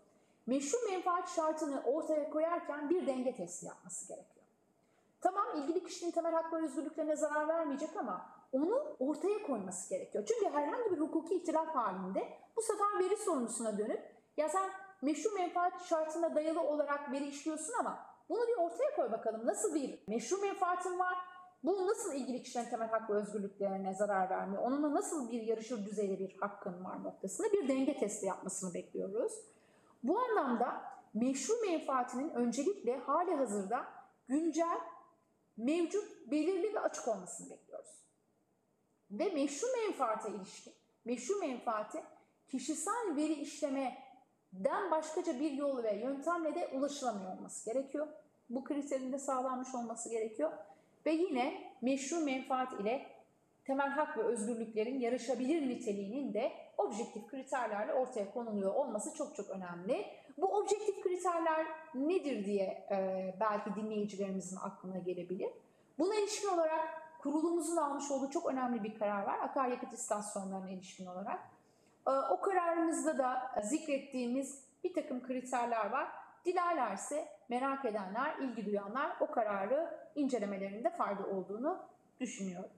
meşru 0.48 0.78
menfaat 0.92 1.30
şartını 1.36 1.84
ortaya 1.84 2.30
koyarken 2.30 2.90
bir 2.90 3.08
denge 3.08 3.36
testi 3.36 3.66
yapması 3.66 4.08
gerekiyor. 4.08 4.46
Tamam 5.22 5.46
ilgili 5.56 5.84
kişinin 5.84 6.12
temel 6.12 6.34
hak 6.34 6.54
ve 6.54 6.58
özgürlüklerine 6.58 7.16
zarar 7.16 7.48
vermeyecek 7.48 7.98
ama 7.98 8.30
onu 8.52 8.96
ortaya 9.00 9.44
koyması 9.44 9.90
gerekiyor. 9.90 10.26
Çünkü 10.28 10.56
herhangi 10.56 10.92
bir 10.92 11.00
hukuki 11.00 11.36
ihtilaf 11.36 11.76
halinde 11.76 12.28
bu 12.58 12.62
sefer 12.62 13.00
veri 13.00 13.18
sorumlusuna 13.18 13.78
dönüp 13.78 14.19
ya 14.40 14.50
sen 14.50 14.70
meşru 15.02 15.30
menfaat 15.32 15.86
şartına 15.86 16.36
dayalı 16.36 16.62
olarak 16.62 17.12
veri 17.12 17.28
işliyorsun 17.28 17.74
ama 17.80 18.06
bunu 18.30 18.48
bir 18.48 18.58
ortaya 18.58 18.96
koy 18.96 19.12
bakalım. 19.12 19.46
Nasıl 19.46 19.76
bir 19.76 20.00
meşru 20.08 20.38
menfaatin 20.38 21.00
var? 21.00 21.18
Bu 21.64 21.88
nasıl 21.88 22.14
ilgili 22.14 22.44
kişilerin 22.44 22.70
temel 22.70 22.90
hak 22.90 23.10
ve 23.10 23.14
özgürlüklerine 23.14 23.94
zarar 23.94 24.30
vermiyor? 24.30 24.64
Onunla 24.64 24.94
nasıl 24.94 25.32
bir 25.32 25.42
yarışır 25.42 25.86
düzeyde 25.86 26.20
bir 26.20 26.38
hakkın 26.40 26.86
var 26.86 27.04
noktasında 27.04 27.52
bir 27.52 27.68
denge 27.68 28.00
testi 28.00 28.26
yapmasını 28.26 28.74
bekliyoruz. 28.74 29.34
Bu 30.04 30.20
anlamda 30.20 30.82
meşru 31.14 31.54
menfaatinin 31.62 32.30
öncelikle 32.30 32.98
hali 32.98 33.36
hazırda 33.36 33.86
güncel, 34.28 34.80
mevcut, 35.58 36.32
belirli 36.32 36.74
ve 36.74 36.80
açık 36.80 37.08
olmasını 37.08 37.50
bekliyoruz. 37.50 37.90
Ve 39.12 39.30
meşru 39.30 39.68
menfaate 39.78 40.30
ilişkin, 40.30 40.74
meşru 41.06 41.40
menfaate 41.40 42.04
kişisel 42.48 43.16
veri 43.16 43.34
işlemeden 44.54 44.92
başkaca 44.92 45.40
bir 45.40 45.52
yol 45.52 45.84
ve 45.84 45.96
yöntemle 45.96 46.56
de 46.56 46.68
ulaşılamıyor 46.74 47.38
olması 47.38 47.74
gerekiyor. 47.74 48.08
Bu 48.50 48.64
kriterin 48.64 49.12
de 49.12 49.20
sağlanmış 49.20 49.76
olması 49.76 50.10
gerekiyor. 50.10 50.52
Ve 51.06 51.12
yine 51.12 51.74
meşru 51.82 52.20
menfaat 52.20 52.80
ile 52.80 53.06
temel 53.66 53.90
hak 53.90 54.18
ve 54.18 54.24
özgürlüklerin 54.24 55.00
yarışabilir 55.00 55.70
niteliğinin 55.70 56.34
de 56.34 56.52
objektif 56.78 57.28
kriterlerle 57.28 57.94
ortaya 57.94 58.34
konuluyor 58.34 58.76
olması 58.76 59.14
çok 59.14 59.36
çok 59.36 59.50
önemli. 59.50 60.06
Bu 60.38 60.58
objektif 60.58 61.02
kriterler 61.04 61.68
nedir 61.96 62.46
diye 62.46 62.88
e, 62.92 63.36
belki 63.40 63.76
dinleyicilerimizin 63.76 64.58
aklına 64.58 64.98
gelebilir. 64.98 65.50
Buna 66.00 66.16
ilişkin 66.16 66.48
olarak 66.48 67.02
kurulumuzun 67.22 67.78
almış 67.78 68.12
olduğu 68.12 68.30
çok 68.30 68.46
önemli 68.46 68.84
bir 68.84 69.00
karar 69.00 69.24
var. 69.24 69.40
Akaryakıt 69.40 69.94
istasyonlarına 69.94 70.70
ilişkin 70.70 71.06
olarak. 71.06 71.40
E, 72.10 72.12
o 72.12 72.42
kararımızda 72.42 73.18
da 73.18 73.52
zikrettiğimiz 73.64 74.64
bir 74.84 74.94
takım 74.94 75.24
kriterler 75.24 75.90
var. 75.90 76.08
Dilerlerse 76.46 77.28
merak 77.50 77.86
edenler, 77.86 78.38
ilgi 78.38 78.66
duyanlar 78.66 79.18
o 79.20 79.32
kararı 79.32 80.10
incelemelerinde 80.16 80.90
fayda 80.90 81.28
olduğunu 81.28 81.80
düşünüyorum. 82.20 82.70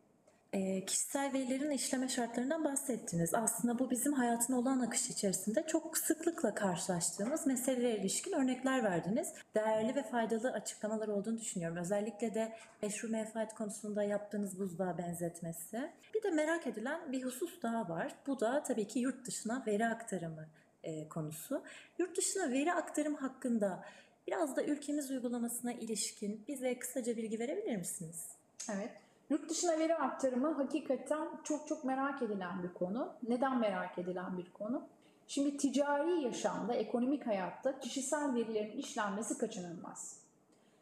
E, 0.54 0.86
kişisel 0.86 1.34
verilerin 1.34 1.72
işleme 1.72 2.10
şartlarından 2.10 2.64
bahsettiniz. 2.64 3.34
Aslında 3.34 3.80
bu 3.80 3.90
bizim 3.90 4.14
hayatın 4.14 4.54
olan 4.54 4.80
akışı 4.80 5.12
içerisinde 5.14 5.66
çok 5.68 5.98
sıklıkla 5.98 6.56
karşılaştığımız 6.56 7.48
meselelere 7.48 7.98
ilişkin 7.98 8.32
örnekler 8.32 8.84
verdiniz. 8.84 9.34
Değerli 9.56 9.96
ve 9.96 10.04
faydalı 10.04 10.52
açıklamalar 10.52 11.08
olduğunu 11.08 11.40
düşünüyorum. 11.40 11.78
Özellikle 11.78 12.34
de 12.34 12.54
meşru 12.82 13.10
menfaat 13.10 13.56
konusunda 13.56 14.04
yaptığınız 14.04 14.60
buzdağı 14.60 14.98
benzetmesi. 14.98 15.92
Bir 16.14 16.24
de 16.24 16.30
merak 16.30 16.68
edilen 16.68 17.12
bir 17.12 17.24
husus 17.24 17.62
daha 17.62 17.90
var. 17.90 18.16
Bu 18.28 18.40
da 18.40 18.64
tabii 18.64 18.88
ki 18.88 19.00
yurt 19.00 19.28
dışına 19.28 19.64
veri 19.68 19.86
aktarımı 19.86 20.48
e, 20.84 21.08
konusu. 21.08 21.64
Yurt 22.00 22.18
dışına 22.18 22.52
veri 22.52 22.74
aktarım 22.74 23.16
hakkında 23.16 23.84
biraz 24.28 24.56
da 24.56 24.64
ülkemiz 24.64 25.12
uygulamasına 25.12 25.74
ilişkin 25.74 26.44
bize 26.48 26.80
kısaca 26.80 27.18
bilgi 27.18 27.40
verebilir 27.40 27.78
misiniz? 27.78 28.28
Evet. 28.70 28.92
Yurt 29.32 29.50
dışına 29.50 29.80
veri 29.80 29.96
aktarımı 29.96 30.54
hakikaten 30.54 31.28
çok 31.44 31.68
çok 31.68 31.84
merak 31.84 32.22
edilen 32.22 32.64
bir 32.64 32.74
konu. 32.74 33.14
Neden 33.28 33.60
merak 33.60 33.98
edilen 33.98 34.38
bir 34.38 34.54
konu? 34.54 34.84
Şimdi 35.28 35.58
ticari 35.58 36.24
yaşamda, 36.24 36.74
ekonomik 36.74 37.28
hayatta 37.28 37.80
kişisel 37.80 38.36
verilerin 38.36 38.78
işlenmesi 38.78 39.38
kaçınılmaz. 39.38 40.20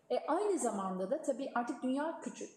E, 0.10 0.20
aynı 0.28 0.60
zamanda 0.60 1.12
da 1.12 1.22
tabii 1.22 1.52
artık 1.56 1.84
dünya 1.84 2.22
küçük. 2.22 2.50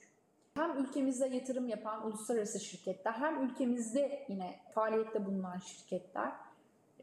Hem 0.55 0.79
ülkemizde 0.79 1.27
yatırım 1.27 1.69
yapan 1.69 2.07
uluslararası 2.07 2.61
şirketler 2.61 3.13
hem 3.13 3.45
ülkemizde 3.45 4.27
yine 4.29 4.61
faaliyette 4.75 5.27
bulunan 5.27 5.59
şirketler 5.59 6.33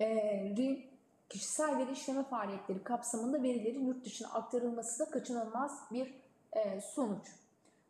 e, 0.02 0.88
kişisel 1.30 1.78
veri 1.78 1.92
işleme 1.92 2.24
faaliyetleri 2.24 2.84
kapsamında 2.84 3.44
verilerin 3.44 3.86
yurt 3.86 4.06
dışına 4.06 4.28
aktarılması 4.28 5.06
da 5.06 5.12
kaçınılmaz 5.12 5.80
bir 5.92 6.14
e, 6.54 6.82
sonuç. 6.82 7.28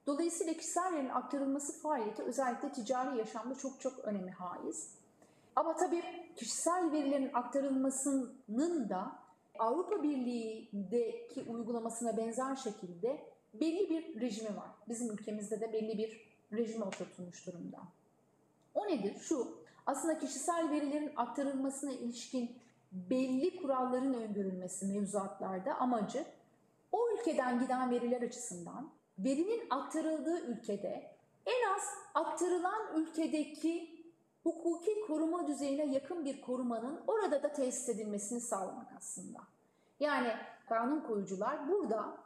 Dolayısıyla 0.07 0.53
kişisel 0.53 0.93
verinin 0.93 1.09
aktarılması 1.09 1.81
faaliyeti 1.81 2.23
özellikle 2.23 2.71
ticari 2.71 3.17
yaşamda 3.17 3.55
çok 3.55 3.81
çok 3.81 3.99
önemi 3.99 4.31
haiz. 4.31 4.91
Ama 5.55 5.75
tabii 5.75 6.03
kişisel 6.35 6.91
verilerin 6.91 7.31
aktarılmasının 7.33 8.89
da 8.89 9.11
Avrupa 9.59 10.03
Birliği'ndeki 10.03 11.43
uygulamasına 11.49 12.17
benzer 12.17 12.55
şekilde 12.55 13.25
belli 13.53 13.89
bir 13.89 14.21
rejimi 14.21 14.57
var. 14.57 14.69
Bizim 14.89 15.11
ülkemizde 15.11 15.61
de 15.61 15.73
belli 15.73 15.97
bir 15.97 16.29
rejime 16.53 16.85
oturtulmuş 16.85 17.47
durumda. 17.47 17.77
O 18.73 18.87
nedir? 18.87 19.19
Şu, 19.19 19.57
aslında 19.85 20.19
kişisel 20.19 20.69
verilerin 20.69 21.11
aktarılmasına 21.15 21.91
ilişkin 21.91 22.55
belli 22.91 23.61
kuralların 23.61 24.13
öngörülmesi 24.13 24.85
mevzuatlarda 24.85 25.75
amacı 25.75 26.25
o 26.91 27.11
ülkeden 27.13 27.59
giden 27.59 27.91
veriler 27.91 28.21
açısından 28.21 28.89
verinin 29.23 29.63
aktarıldığı 29.69 30.39
ülkede 30.39 31.11
en 31.45 31.73
az 31.75 31.83
aktarılan 32.13 32.95
ülkedeki 32.95 33.99
hukuki 34.43 35.01
koruma 35.07 35.47
düzeyine 35.47 35.85
yakın 35.85 36.25
bir 36.25 36.41
korumanın 36.41 37.01
orada 37.07 37.43
da 37.43 37.53
tesis 37.53 37.89
edilmesini 37.89 38.39
sağlamak 38.39 38.87
aslında. 38.97 39.39
Yani 39.99 40.31
kanun 40.69 41.01
koyucular 41.01 41.69
burada 41.69 42.17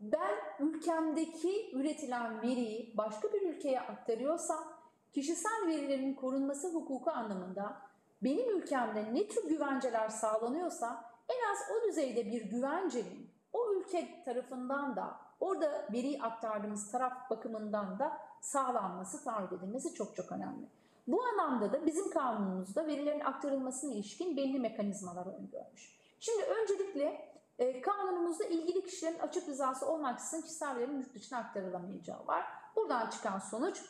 ben 0.00 0.34
ülkemdeki 0.60 1.70
üretilen 1.72 2.42
veriyi 2.42 2.94
başka 2.96 3.32
bir 3.32 3.42
ülkeye 3.42 3.80
aktarıyorsam 3.80 4.64
kişisel 5.12 5.66
verilerin 5.66 6.14
korunması 6.14 6.74
hukuku 6.74 7.10
anlamında 7.10 7.76
benim 8.22 8.58
ülkemde 8.58 9.14
ne 9.14 9.28
tür 9.28 9.48
güvenceler 9.48 10.08
sağlanıyorsa 10.08 11.04
en 11.28 11.52
az 11.52 11.58
o 11.76 11.88
düzeyde 11.88 12.26
bir 12.26 12.42
güvencenin 12.42 13.30
o 13.52 13.72
ülke 13.72 14.22
tarafından 14.24 14.96
da 14.96 15.23
orada 15.44 15.88
veri 15.92 16.18
aktardığımız 16.22 16.90
taraf 16.90 17.30
bakımından 17.30 17.98
da 17.98 18.18
sağlanması, 18.40 19.24
taahhüt 19.24 19.52
edilmesi 19.52 19.94
çok 19.94 20.16
çok 20.16 20.32
önemli. 20.32 20.66
Bu 21.06 21.22
anlamda 21.22 21.72
da 21.72 21.86
bizim 21.86 22.10
kanunumuzda 22.10 22.86
verilerin 22.86 23.20
aktarılmasına 23.20 23.92
ilişkin 23.92 24.36
belli 24.36 24.58
mekanizmalar 24.58 25.26
öngörmüş. 25.26 25.98
Şimdi 26.20 26.42
öncelikle 26.44 27.34
e, 27.58 27.80
kanunumuzda 27.80 28.44
ilgili 28.44 28.86
kişilerin 28.86 29.18
açık 29.18 29.48
rızası 29.48 29.86
olmaksızın 29.86 30.42
kişisel 30.42 30.76
verilerin 30.76 30.98
yurt 30.98 31.14
dışına 31.14 31.38
aktarılamayacağı 31.38 32.26
var. 32.26 32.44
Buradan 32.76 33.10
çıkan 33.10 33.38
sonuç 33.38 33.82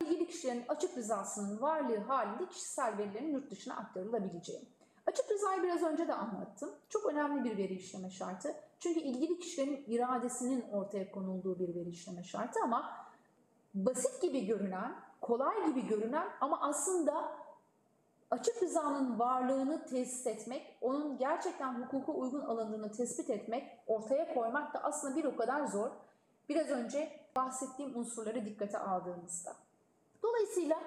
ilgili 0.00 0.26
kişilerin 0.26 0.64
açık 0.68 0.96
rızasının 0.96 1.62
varlığı 1.62 1.98
halinde 1.98 2.48
kişisel 2.48 2.98
verilerin 2.98 3.32
yurt 3.32 3.50
dışına 3.50 3.76
aktarılabileceği. 3.76 4.62
Açık 5.06 5.30
rızayı 5.30 5.62
biraz 5.62 5.82
önce 5.82 6.08
de 6.08 6.14
anlattım. 6.14 6.70
Çok 6.88 7.06
önemli 7.06 7.44
bir 7.44 7.56
veri 7.56 7.74
işleme 7.74 8.10
şartı. 8.10 8.54
Çünkü 8.80 9.00
ilgili 9.00 9.38
kişilerin 9.38 9.84
iradesinin 9.86 10.70
ortaya 10.72 11.10
konulduğu 11.10 11.58
bir 11.58 11.74
veri 11.74 11.88
işleme 11.88 12.22
şartı 12.22 12.60
ama 12.64 13.08
basit 13.74 14.22
gibi 14.22 14.46
görünen, 14.46 14.94
kolay 15.20 15.66
gibi 15.66 15.86
görünen 15.86 16.28
ama 16.40 16.60
aslında 16.60 17.32
açık 18.30 18.62
rızanın 18.62 19.18
varlığını 19.18 19.86
tesis 19.86 20.26
etmek, 20.26 20.78
onun 20.80 21.18
gerçekten 21.18 21.74
hukuka 21.74 22.12
uygun 22.12 22.40
alındığını 22.40 22.92
tespit 22.92 23.30
etmek, 23.30 23.78
ortaya 23.86 24.34
koymak 24.34 24.74
da 24.74 24.84
aslında 24.84 25.16
bir 25.16 25.24
o 25.24 25.36
kadar 25.36 25.66
zor. 25.66 25.90
Biraz 26.48 26.70
önce 26.70 27.20
bahsettiğim 27.36 27.96
unsurları 27.96 28.46
dikkate 28.46 28.78
aldığımızda. 28.78 29.56
Dolayısıyla 30.22 30.80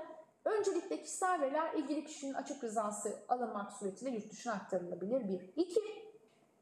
öncelikle 0.45 1.01
kişisel 1.01 1.41
veriler 1.41 1.73
ilgili 1.73 2.06
kişinin 2.06 2.34
açık 2.34 2.63
rızası 2.63 3.19
alınmak 3.30 3.73
suretiyle 3.73 4.12
yurt 4.12 4.32
dışına 4.32 4.54
aktarılabilir 4.54 5.27
bir. 5.27 5.41
İki, 5.56 5.82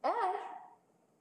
eğer 0.03 0.58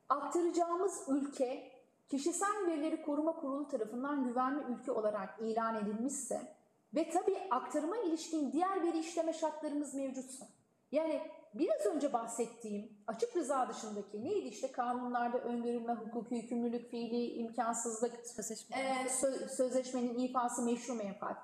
aktaracağımız 0.09 1.03
ülke 1.09 1.73
kişisel 2.09 2.67
verileri 2.67 3.03
koruma 3.03 3.33
kurulu 3.37 3.69
tarafından 3.69 4.25
güvenli 4.25 4.63
ülke 4.73 4.93
olarak 4.93 5.39
ilan 5.41 5.77
edilmişse 5.77 6.55
ve 6.95 7.11
tabii 7.11 7.39
aktarıma 7.51 7.97
ilişkin 7.97 8.53
diğer 8.53 8.83
veri 8.83 8.99
işleme 8.99 9.33
şartlarımız 9.33 9.95
mevcutsa. 9.95 10.47
Yani 10.93 11.23
biraz 11.55 11.87
önce 11.87 12.13
bahsettiğim 12.13 12.93
açık 13.07 13.37
rıza 13.37 13.69
dışındaki 13.69 14.25
neydi 14.25 14.49
işte 14.49 14.73
kanunlarda 14.73 15.39
öngörülme, 15.39 15.95
hukuki 15.95 16.35
yükümlülük, 16.35 16.91
fiili 16.91 17.33
imkansızlık, 17.33 18.27
Sözleşme. 18.27 18.77
e, 18.77 19.07
sö- 19.07 19.49
sözleşmenin 19.49 20.19
ifası 20.19 20.63
meşru 20.63 20.95
menfaat. 20.95 21.37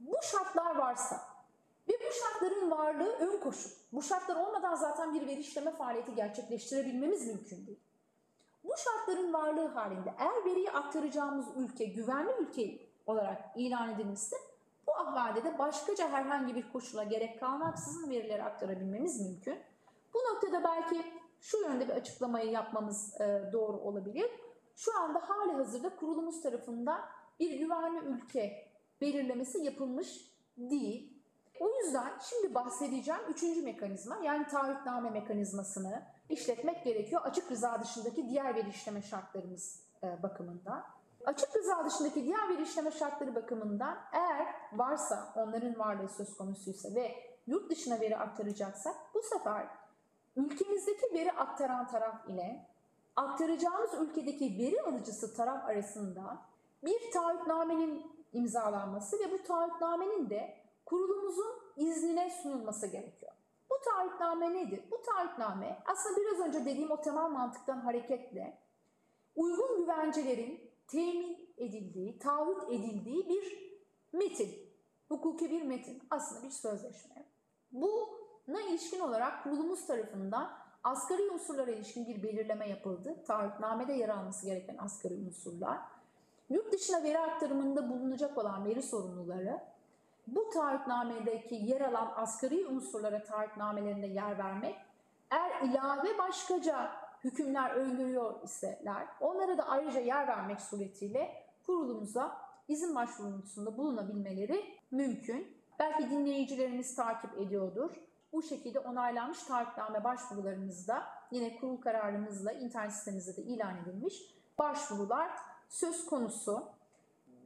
Bu 0.00 0.14
şartlar 0.22 0.76
varsa 0.76 1.20
ve 1.88 1.92
bu 1.92 2.12
şartların 2.22 2.70
varlığı 2.70 3.12
ön 3.18 3.40
koşul. 3.40 3.70
Bu 3.92 4.02
şartlar 4.02 4.36
olmadan 4.36 4.74
zaten 4.74 5.14
bir 5.14 5.26
veri 5.26 5.40
işleme 5.40 5.70
faaliyeti 5.70 6.14
gerçekleştirebilmemiz 6.14 7.26
mümkün 7.26 7.66
değil. 7.66 7.80
Bu 8.64 8.72
şartların 8.76 9.32
varlığı 9.32 9.66
halinde 9.66 10.14
eğer 10.18 10.44
veriyi 10.44 10.70
aktaracağımız 10.70 11.46
ülke 11.56 11.84
güvenli 11.84 12.32
ülke 12.40 12.78
olarak 13.06 13.50
ilan 13.56 13.90
edilmişse 13.90 14.36
bu 14.86 14.94
ahvalde 14.94 15.44
de 15.44 15.58
başkaca 15.58 16.08
herhangi 16.08 16.54
bir 16.54 16.72
koşula 16.72 17.04
gerek 17.04 17.40
kalmaksızın 17.40 18.10
verileri 18.10 18.42
aktarabilmemiz 18.42 19.20
mümkün. 19.20 19.58
Bu 20.14 20.18
noktada 20.18 20.64
belki 20.64 21.02
şu 21.40 21.58
yönde 21.58 21.88
bir 21.88 21.92
açıklamayı 21.92 22.50
yapmamız 22.50 23.20
e, 23.20 23.48
doğru 23.52 23.76
olabilir. 23.76 24.30
Şu 24.76 24.98
anda 24.98 25.28
hali 25.28 25.52
hazırda 25.52 25.96
kurulumuz 25.96 26.42
tarafından 26.42 27.00
bir 27.40 27.58
güvenli 27.58 27.98
ülke 27.98 28.68
belirlemesi 29.00 29.64
yapılmış 29.64 30.32
değil. 30.56 31.12
O 31.60 31.68
yüzden 31.78 32.12
şimdi 32.20 32.54
bahsedeceğim 32.54 33.20
üçüncü 33.28 33.62
mekanizma 33.62 34.18
yani 34.24 34.46
taahhütname 34.46 35.10
mekanizmasını 35.10 36.02
işletmek 36.28 36.84
gerekiyor 36.84 37.22
açık 37.24 37.50
rıza 37.50 37.80
dışındaki 37.82 38.28
diğer 38.28 38.54
veri 38.54 38.68
işleme 38.68 39.02
şartlarımız 39.02 39.82
e, 40.02 40.22
bakımından. 40.22 40.84
Açık 41.24 41.56
rıza 41.56 41.84
dışındaki 41.84 42.24
diğer 42.24 42.48
veri 42.48 42.62
işleme 42.62 42.90
şartları 42.90 43.34
bakımından 43.34 43.98
eğer 44.12 44.54
varsa 44.72 45.32
onların 45.36 45.78
varlığı 45.78 46.08
söz 46.08 46.36
konusuysa 46.36 46.94
ve 46.94 47.14
yurt 47.46 47.70
dışına 47.70 48.00
veri 48.00 48.16
aktaracaksak 48.16 48.94
bu 49.14 49.22
sefer 49.22 49.66
ülkemizdeki 50.36 51.14
veri 51.14 51.32
aktaran 51.32 51.88
taraf 51.88 52.28
ile 52.28 52.66
aktaracağımız 53.16 53.90
ülkedeki 54.00 54.58
veri 54.58 54.82
alıcısı 54.82 55.36
taraf 55.36 55.64
arasında 55.64 56.38
bir 56.84 57.12
taahhütnamenin 57.12 58.12
imzalanması 58.32 59.18
ve 59.18 59.32
bu 59.32 59.42
taahhütnamenin 59.42 60.30
de 60.30 60.56
kurulumuzun 60.84 61.52
iznine 61.76 62.30
sunulması 62.30 62.86
gerekiyor. 62.86 63.21
Taahhütname 63.84 64.54
nedir? 64.54 64.80
Bu 64.90 65.02
taahhütname 65.02 65.82
aslında 65.86 66.20
biraz 66.20 66.46
önce 66.46 66.60
dediğim 66.64 66.90
o 66.90 67.00
temel 67.00 67.28
mantıktan 67.30 67.80
hareketle 67.80 68.58
uygun 69.34 69.76
güvencelerin 69.76 70.70
temin 70.88 71.54
edildiği, 71.56 72.18
taahhüt 72.18 72.62
edildiği 72.70 73.28
bir 73.28 73.72
metin. 74.12 74.72
Hukuki 75.08 75.50
bir 75.50 75.62
metin. 75.62 76.02
Aslında 76.10 76.42
bir 76.42 76.50
sözleşme. 76.50 77.26
Buna 77.72 78.60
ilişkin 78.70 79.00
olarak 79.00 79.42
kurulumuz 79.44 79.86
tarafından 79.86 80.58
asgari 80.84 81.30
unsurlara 81.30 81.70
ilişkin 81.70 82.06
bir 82.06 82.22
belirleme 82.22 82.68
yapıldı. 82.68 83.24
Taahhütnamede 83.26 83.92
yer 83.92 84.08
alması 84.08 84.46
gereken 84.46 84.76
asgari 84.78 85.14
unsurlar. 85.14 85.78
Yurt 86.50 86.72
dışına 86.72 87.02
veri 87.02 87.18
aktarımında 87.18 87.90
bulunacak 87.90 88.38
olan 88.38 88.64
veri 88.64 88.82
sorumluları 88.82 89.60
bu 90.26 90.50
taahhütnamedeki 90.50 91.54
yer 91.54 91.80
alan 91.80 92.12
asgari 92.16 92.66
unsurlara 92.66 93.22
taahhütnamelerinde 93.22 94.06
yer 94.06 94.38
vermek, 94.38 94.76
eğer 95.30 95.60
ilave 95.62 96.18
başkaca 96.18 96.90
hükümler 97.24 97.70
öngörüyor 97.70 98.42
iseler, 98.42 99.06
onlara 99.20 99.58
da 99.58 99.68
ayrıca 99.68 100.00
yer 100.00 100.28
vermek 100.28 100.60
suretiyle 100.60 101.44
kurulumuza 101.66 102.36
izin 102.68 102.94
başvurusunda 102.94 103.76
bulunabilmeleri 103.78 104.64
mümkün. 104.90 105.56
Belki 105.78 106.10
dinleyicilerimiz 106.10 106.94
takip 106.94 107.38
ediyordur. 107.38 107.90
Bu 108.32 108.42
şekilde 108.42 108.78
onaylanmış 108.78 109.42
taahhütname 109.42 110.04
başvurularımızda 110.04 111.04
yine 111.30 111.56
kurul 111.56 111.76
kararımızla 111.76 112.52
internet 112.52 112.92
sitemizde 112.92 113.36
de 113.36 113.42
ilan 113.42 113.76
edilmiş 113.76 114.14
başvurular 114.58 115.30
söz 115.68 116.06
konusu. 116.06 116.68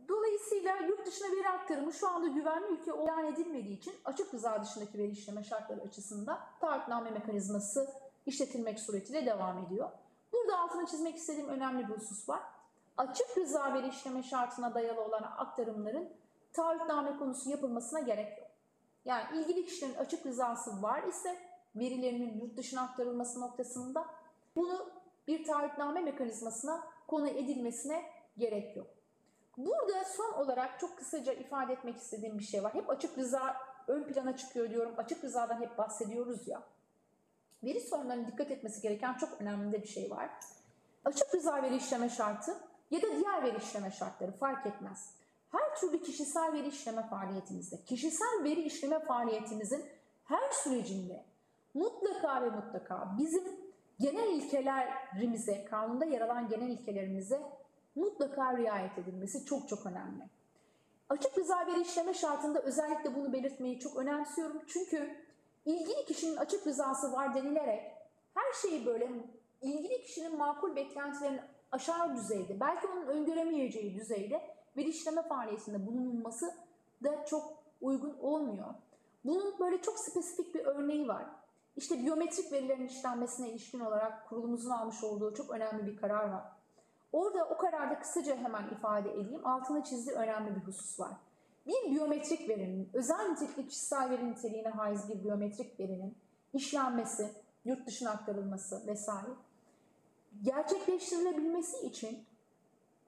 Dolayısıyla 0.09 0.77
yurt 0.77 1.07
dışına 1.07 1.29
veri 1.37 1.49
aktarımı 1.49 1.93
şu 1.93 2.09
anda 2.09 2.27
güvenli 2.27 2.67
ülke 2.67 2.91
ilan 2.91 3.27
edilmediği 3.27 3.79
için 3.79 3.95
açık 4.05 4.35
rıza 4.35 4.63
dışındaki 4.63 4.99
veri 4.99 5.11
işleme 5.11 5.45
şartları 5.45 5.81
açısından 5.81 6.41
taahhütname 6.61 7.11
mekanizması 7.11 7.91
işletilmek 8.27 8.81
suretiyle 8.81 9.27
devam 9.27 9.59
ediyor. 9.59 9.91
Burada 10.33 10.59
altını 10.59 10.87
çizmek 10.87 11.17
istediğim 11.17 11.49
önemli 11.49 11.89
bir 11.89 11.95
husus 11.95 12.29
var. 12.29 12.43
Açık 12.97 13.39
rıza 13.39 13.75
veri 13.75 13.89
işleme 13.89 14.23
şartına 14.23 14.75
dayalı 14.75 15.01
olan 15.01 15.23
aktarımların 15.23 16.09
taahhütname 16.53 17.19
konusu 17.19 17.51
yapılmasına 17.51 18.01
gerek 18.01 18.39
yok. 18.39 18.49
Yani 19.05 19.39
ilgili 19.39 19.67
kişilerin 19.67 19.95
açık 19.95 20.27
rızası 20.27 20.83
var 20.83 21.03
ise 21.03 21.37
verilerinin 21.77 22.41
yurt 22.41 22.57
dışına 22.57 22.83
aktarılması 22.83 23.41
noktasında 23.41 24.07
bunu 24.57 24.91
bir 25.29 25.45
taahhütname 25.45 26.01
mekanizmasına 26.01 26.87
konu 27.07 27.29
edilmesine 27.29 28.05
gerek 28.39 28.77
yok. 28.77 28.96
Burada 29.57 30.05
son 30.05 30.33
olarak 30.33 30.81
çok 30.81 30.99
kısaca 30.99 31.33
ifade 31.33 31.73
etmek 31.73 31.97
istediğim 31.97 32.39
bir 32.39 32.45
şey 32.45 32.65
var. 32.65 32.75
Hep 32.75 32.91
açık 32.91 33.19
rıza 33.19 33.57
ön 33.89 34.05
plana 34.05 34.37
çıkıyor 34.37 34.71
diyorum. 34.71 34.95
Açık 34.97 35.25
rızadan 35.25 35.61
hep 35.61 35.79
bahsediyoruz 35.79 36.49
ya. 36.49 36.63
Veri 37.65 37.81
sorunlarına 37.81 38.27
dikkat 38.27 38.51
etmesi 38.51 38.83
gereken 38.83 39.15
çok 39.15 39.41
önemli 39.41 39.83
bir 39.83 39.89
şey 39.89 40.11
var. 40.11 40.31
Açık 41.05 41.35
rıza 41.35 41.63
veri 41.63 41.77
işleme 41.77 42.09
şartı 42.09 42.57
ya 42.91 43.03
da 43.03 43.07
diğer 43.17 43.43
veri 43.43 43.59
işleme 43.59 43.91
şartları 43.91 44.33
fark 44.33 44.67
etmez. 44.67 45.15
Her 45.53 45.77
türlü 45.77 46.03
kişisel 46.03 46.53
veri 46.53 46.69
işleme 46.69 47.09
faaliyetimizde, 47.09 47.77
kişisel 47.85 48.45
veri 48.45 48.63
işleme 48.63 49.01
faaliyetimizin 49.01 49.85
her 50.25 50.51
sürecinde 50.51 51.25
mutlaka 51.75 52.43
ve 52.43 52.51
mutlaka 52.51 53.15
bizim 53.19 53.45
genel 54.01 54.29
ilkelerimize, 54.29 55.65
kanunda 55.65 56.05
yer 56.05 56.21
alan 56.21 56.49
genel 56.49 56.69
ilkelerimize 56.69 57.43
mutlaka 57.97 58.57
riayet 58.57 58.99
edilmesi 58.99 59.45
çok 59.45 59.69
çok 59.69 59.87
önemli. 59.87 60.25
Açık 61.09 61.39
rıza 61.39 61.67
veri 61.67 61.81
işleme 61.81 62.15
şartında 62.15 62.61
özellikle 62.63 63.15
bunu 63.15 63.33
belirtmeyi 63.33 63.79
çok 63.79 63.97
önemsiyorum. 63.97 64.63
Çünkü 64.67 65.17
ilgili 65.65 66.05
kişinin 66.05 66.37
açık 66.37 66.67
rızası 66.67 67.13
var 67.13 67.35
denilerek 67.35 67.93
her 68.35 68.53
şeyi 68.63 68.87
böyle 68.87 69.11
ilgili 69.63 70.03
kişinin 70.03 70.39
makul 70.39 70.77
beklentilerini 70.77 71.41
aşağı 71.73 72.17
düzeyde, 72.17 72.61
belki 72.61 72.87
onun 72.87 73.07
öngöremeyeceği 73.07 73.95
düzeyde 73.95 74.43
veri 74.77 74.89
işleme 74.89 75.23
faaliyetinde 75.23 75.87
bulunulması 75.87 76.55
da 77.05 77.25
çok 77.25 77.53
uygun 77.81 78.17
olmuyor. 78.21 78.75
Bunun 79.25 79.59
böyle 79.59 79.83
çok 79.83 79.99
spesifik 79.99 80.55
bir 80.55 80.65
örneği 80.65 81.09
var. 81.09 81.27
İşte 81.77 81.99
biyometrik 81.99 82.53
verilerin 82.53 82.87
işlenmesine 82.87 83.51
ilişkin 83.51 83.81
olarak 83.81 84.29
kurulumuzun 84.29 84.71
almış 84.71 85.05
olduğu 85.05 85.35
çok 85.35 85.51
önemli 85.51 85.87
bir 85.87 85.97
karar 85.97 86.29
var. 86.29 86.56
Orada 87.17 87.45
o 87.45 87.57
kararda 87.57 87.99
kısaca 87.99 88.37
hemen 88.37 88.69
ifade 88.69 89.13
edeyim. 89.13 89.47
Altına 89.47 89.85
çizdiği 89.85 90.17
önemli 90.17 90.57
bir 90.57 90.61
husus 90.61 91.01
var. 91.01 91.13
Bir 91.67 91.91
biyometrik 91.91 92.49
verinin, 92.49 92.91
özel 92.95 93.29
nitelikli 93.29 93.69
kişisel 93.69 94.11
veri 94.11 94.31
niteliğine 94.31 94.69
haiz 94.69 95.09
bir 95.09 95.25
biyometrik 95.25 95.81
verinin 95.81 96.19
işlenmesi, 96.53 97.31
yurt 97.65 97.87
dışına 97.87 98.11
aktarılması 98.11 98.87
vesaire 98.87 99.31
gerçekleştirilebilmesi 100.43 101.87
için 101.87 102.25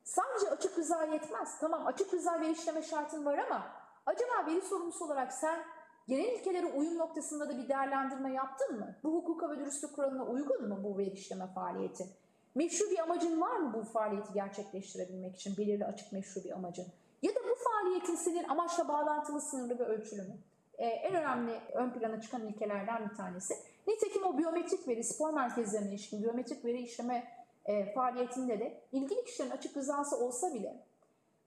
sadece 0.05 0.51
açık 0.51 0.79
rıza 0.79 1.05
yetmez. 1.05 1.59
Tamam 1.61 1.87
açık 1.87 2.15
rıza 2.15 2.41
veri 2.41 2.53
işleme 2.53 2.83
şartın 2.83 3.25
var 3.25 3.39
ama 3.39 3.67
acaba 4.07 4.47
veri 4.47 4.63
sorumlusu 4.63 5.05
olarak 5.05 5.33
sen 5.33 5.61
genel 6.09 6.39
ilkelere 6.39 6.67
uyum 6.67 6.99
noktasında 6.99 7.49
da 7.49 7.59
bir 7.59 7.69
değerlendirme 7.69 8.33
yaptın 8.33 8.79
mı? 8.79 8.97
Bu 9.03 9.15
hukuka 9.15 9.51
ve 9.51 9.59
dürüstlük 9.59 9.95
kuralına 9.95 10.25
uygun 10.25 10.69
mu 10.69 10.81
bu 10.85 10.99
veri 10.99 11.11
işleme 11.11 11.47
faaliyeti? 11.47 12.07
Meşru 12.55 12.91
bir 12.91 12.99
amacın 12.99 13.41
var 13.41 13.57
mı 13.57 13.75
bu 13.75 13.83
faaliyeti 13.83 14.33
gerçekleştirebilmek 14.33 15.37
için? 15.37 15.57
Belirli 15.57 15.85
açık 15.85 16.13
meşru 16.13 16.45
bir 16.45 16.51
amacın. 16.51 16.87
Ya 17.23 17.35
da 17.35 17.41
bu 17.51 17.55
faaliyetin 17.55 18.15
senin 18.15 18.49
amaçla 18.49 18.89
bağlantılı, 18.89 19.41
sınırlı 19.41 19.79
ve 19.79 19.85
ölçülü 19.85 20.23
mü? 20.23 20.37
Ee, 20.79 20.87
en 20.87 21.15
önemli 21.15 21.61
ön 21.75 21.91
plana 21.91 22.21
çıkan 22.21 22.47
ilkelerden 22.47 23.11
bir 23.11 23.17
tanesi. 23.17 23.55
Nitekim 23.87 24.25
o 24.25 24.39
biyometrik 24.39 24.89
veri, 24.89 25.05
spor 25.05 25.33
merkezlerine 25.33 25.89
ilişkin 25.89 26.23
biyometrik 26.23 26.65
veri 26.65 26.83
işleme 26.83 27.39
e, 27.65 27.93
faaliyetinde 27.93 28.61
de 28.61 28.81
ilgili 28.93 29.25
kişilerin 29.25 29.51
açık 29.51 29.77
rızası 29.77 30.17
olsa 30.17 30.55
bile 30.55 30.77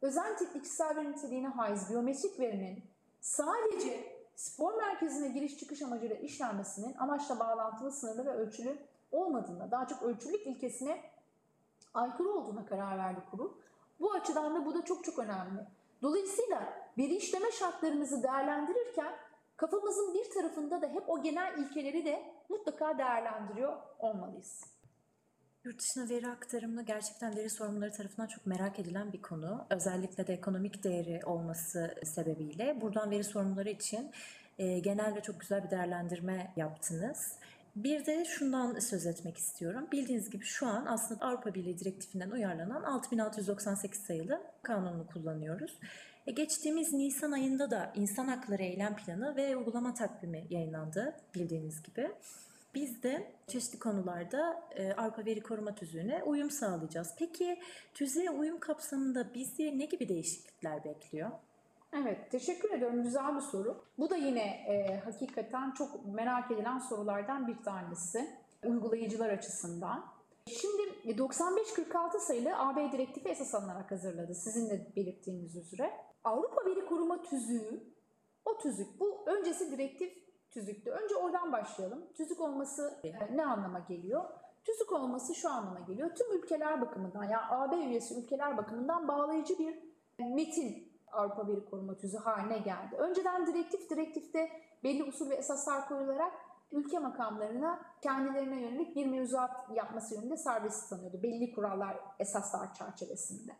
özel 0.01 0.37
kişisel 0.37 0.95
veri 0.95 1.11
niteliğine 1.11 1.47
haiz 1.47 1.89
biyometrik 1.89 2.39
verinin 2.39 2.83
sadece 3.21 4.21
spor 4.35 4.73
merkezine 4.73 5.27
giriş 5.27 5.57
çıkış 5.57 5.81
amacıyla 5.81 6.15
işlenmesinin 6.15 6.95
amaçla 6.97 7.39
bağlantılı, 7.39 7.91
sınırlı 7.91 8.25
ve 8.25 8.31
ölçülü 8.31 8.77
olmadığına, 9.11 9.71
daha 9.71 9.87
çok 9.87 10.01
ölçülük 10.01 10.47
ilkesine 10.47 11.01
aykırı 11.93 12.29
olduğuna 12.29 12.65
karar 12.65 12.97
verdi 12.97 13.19
kurul. 13.31 13.51
Bu 13.99 14.13
açıdan 14.13 14.55
da 14.55 14.65
bu 14.65 14.73
da 14.75 14.85
çok 14.85 15.03
çok 15.03 15.19
önemli. 15.19 15.61
Dolayısıyla 16.01 16.73
veri 16.97 17.15
işleme 17.15 17.51
şartlarımızı 17.51 18.23
değerlendirirken 18.23 19.13
kafamızın 19.57 20.13
bir 20.13 20.33
tarafında 20.33 20.81
da 20.81 20.87
hep 20.87 21.09
o 21.09 21.23
genel 21.23 21.57
ilkeleri 21.57 22.05
de 22.05 22.33
mutlaka 22.49 22.97
değerlendiriyor 22.97 23.77
olmalıyız. 23.99 24.63
Yurt 25.63 25.79
dışına 25.79 26.09
veri 26.09 26.27
aktarımı 26.27 26.85
gerçekten 26.85 27.35
veri 27.35 27.49
sorumluları 27.49 27.91
tarafından 27.91 28.27
çok 28.27 28.45
merak 28.45 28.79
edilen 28.79 29.13
bir 29.13 29.21
konu. 29.21 29.65
Özellikle 29.69 30.27
de 30.27 30.33
ekonomik 30.33 30.83
değeri 30.83 31.25
olması 31.25 31.95
sebebiyle 32.03 32.81
buradan 32.81 33.11
veri 33.11 33.23
sorumluları 33.23 33.69
için 33.69 34.11
genel 34.57 35.15
ve 35.15 35.21
çok 35.21 35.39
güzel 35.39 35.63
bir 35.63 35.69
değerlendirme 35.69 36.53
yaptınız. 36.55 37.37
Bir 37.75 38.05
de 38.05 38.25
şundan 38.25 38.79
söz 38.79 39.05
etmek 39.05 39.37
istiyorum. 39.37 39.87
Bildiğiniz 39.91 40.29
gibi 40.29 40.45
şu 40.45 40.67
an 40.67 40.85
aslında 40.85 41.25
Avrupa 41.25 41.53
Birliği 41.53 41.79
direktifinden 41.79 42.31
uyarlanan 42.31 42.83
6698 42.83 44.01
sayılı 44.01 44.41
kanunu 44.63 45.07
kullanıyoruz. 45.07 45.79
E 46.27 46.31
geçtiğimiz 46.31 46.93
Nisan 46.93 47.31
ayında 47.31 47.71
da 47.71 47.93
insan 47.95 48.27
hakları 48.27 48.63
eylem 48.63 48.95
planı 48.95 49.35
ve 49.35 49.57
uygulama 49.57 49.93
takvimi 49.93 50.47
yayınlandı 50.49 51.15
bildiğiniz 51.35 51.83
gibi. 51.83 52.11
Biz 52.75 53.03
de 53.03 53.31
çeşitli 53.47 53.79
konularda 53.79 54.63
e, 54.75 54.93
Avrupa 54.93 55.25
Veri 55.25 55.41
Koruma 55.41 55.75
Tüzüğü'ne 55.75 56.23
uyum 56.23 56.51
sağlayacağız. 56.51 57.13
Peki 57.19 57.59
tüzüğe 57.93 58.29
uyum 58.29 58.59
kapsamında 58.59 59.33
bizi 59.33 59.79
ne 59.79 59.85
gibi 59.85 60.09
değişiklikler 60.09 60.83
bekliyor? 60.83 61.31
Evet, 61.93 62.31
teşekkür 62.31 62.71
ediyorum. 62.71 63.03
Güzel 63.03 63.35
bir 63.35 63.41
soru. 63.41 63.85
Bu 63.97 64.09
da 64.09 64.15
yine 64.15 64.41
e, 64.41 65.01
hakikaten 65.05 65.71
çok 65.71 66.05
merak 66.05 66.51
edilen 66.51 66.79
sorulardan 66.79 67.47
bir 67.47 67.63
tanesi 67.63 68.29
uygulayıcılar 68.65 69.29
açısından. 69.29 70.05
Şimdi 70.47 71.17
9546 71.17 72.19
sayılı 72.19 72.57
AB 72.57 72.91
direktifi 72.91 73.29
esas 73.29 73.55
alınarak 73.55 73.91
hazırladı 73.91 74.35
sizin 74.35 74.69
de 74.69 74.91
belirttiğiniz 74.95 75.55
üzere. 75.55 75.91
Avrupa 76.23 76.65
Veri 76.65 76.85
Koruma 76.85 77.21
Tüzüğü, 77.21 77.83
o 78.45 78.57
tüzük, 78.57 78.99
bu 78.99 79.23
öncesi 79.25 79.71
direktif 79.71 80.13
tüzüktü. 80.51 80.91
Önce 80.91 81.15
oradan 81.15 81.51
başlayalım. 81.51 82.07
Tüzük 82.17 82.41
olması 82.41 82.99
e, 83.03 83.37
ne 83.37 83.45
anlama 83.45 83.79
geliyor? 83.79 84.23
Tüzük 84.63 84.91
olması 84.91 85.35
şu 85.35 85.49
anlama 85.49 85.79
geliyor. 85.79 86.15
Tüm 86.15 86.37
ülkeler 86.37 86.81
bakımından, 86.81 87.23
yani 87.23 87.43
AB 87.49 87.75
üyesi 87.75 88.19
ülkeler 88.19 88.57
bakımından 88.57 89.07
bağlayıcı 89.07 89.59
bir 89.59 89.79
metin 90.19 90.90
Avrupa 91.11 91.47
Veri 91.47 91.65
Koruma 91.65 91.97
Tüzüğü 91.97 92.17
haline 92.17 92.57
geldi. 92.57 92.95
Önceden 92.97 93.47
direktif, 93.47 93.89
direktifte 93.89 94.49
belli 94.83 95.03
usul 95.03 95.29
ve 95.29 95.35
esaslar 95.35 95.87
koyularak 95.87 96.33
ülke 96.71 96.99
makamlarına 96.99 97.79
kendilerine 98.01 98.61
yönelik 98.61 98.95
bir 98.95 99.05
mevzuat 99.05 99.75
yapması 99.75 100.15
yönünde 100.15 100.37
serbest 100.37 100.89
tanıyordu. 100.89 101.23
Belli 101.23 101.55
kurallar, 101.55 101.97
esaslar 102.19 102.73
çerçevesinde. 102.73 103.51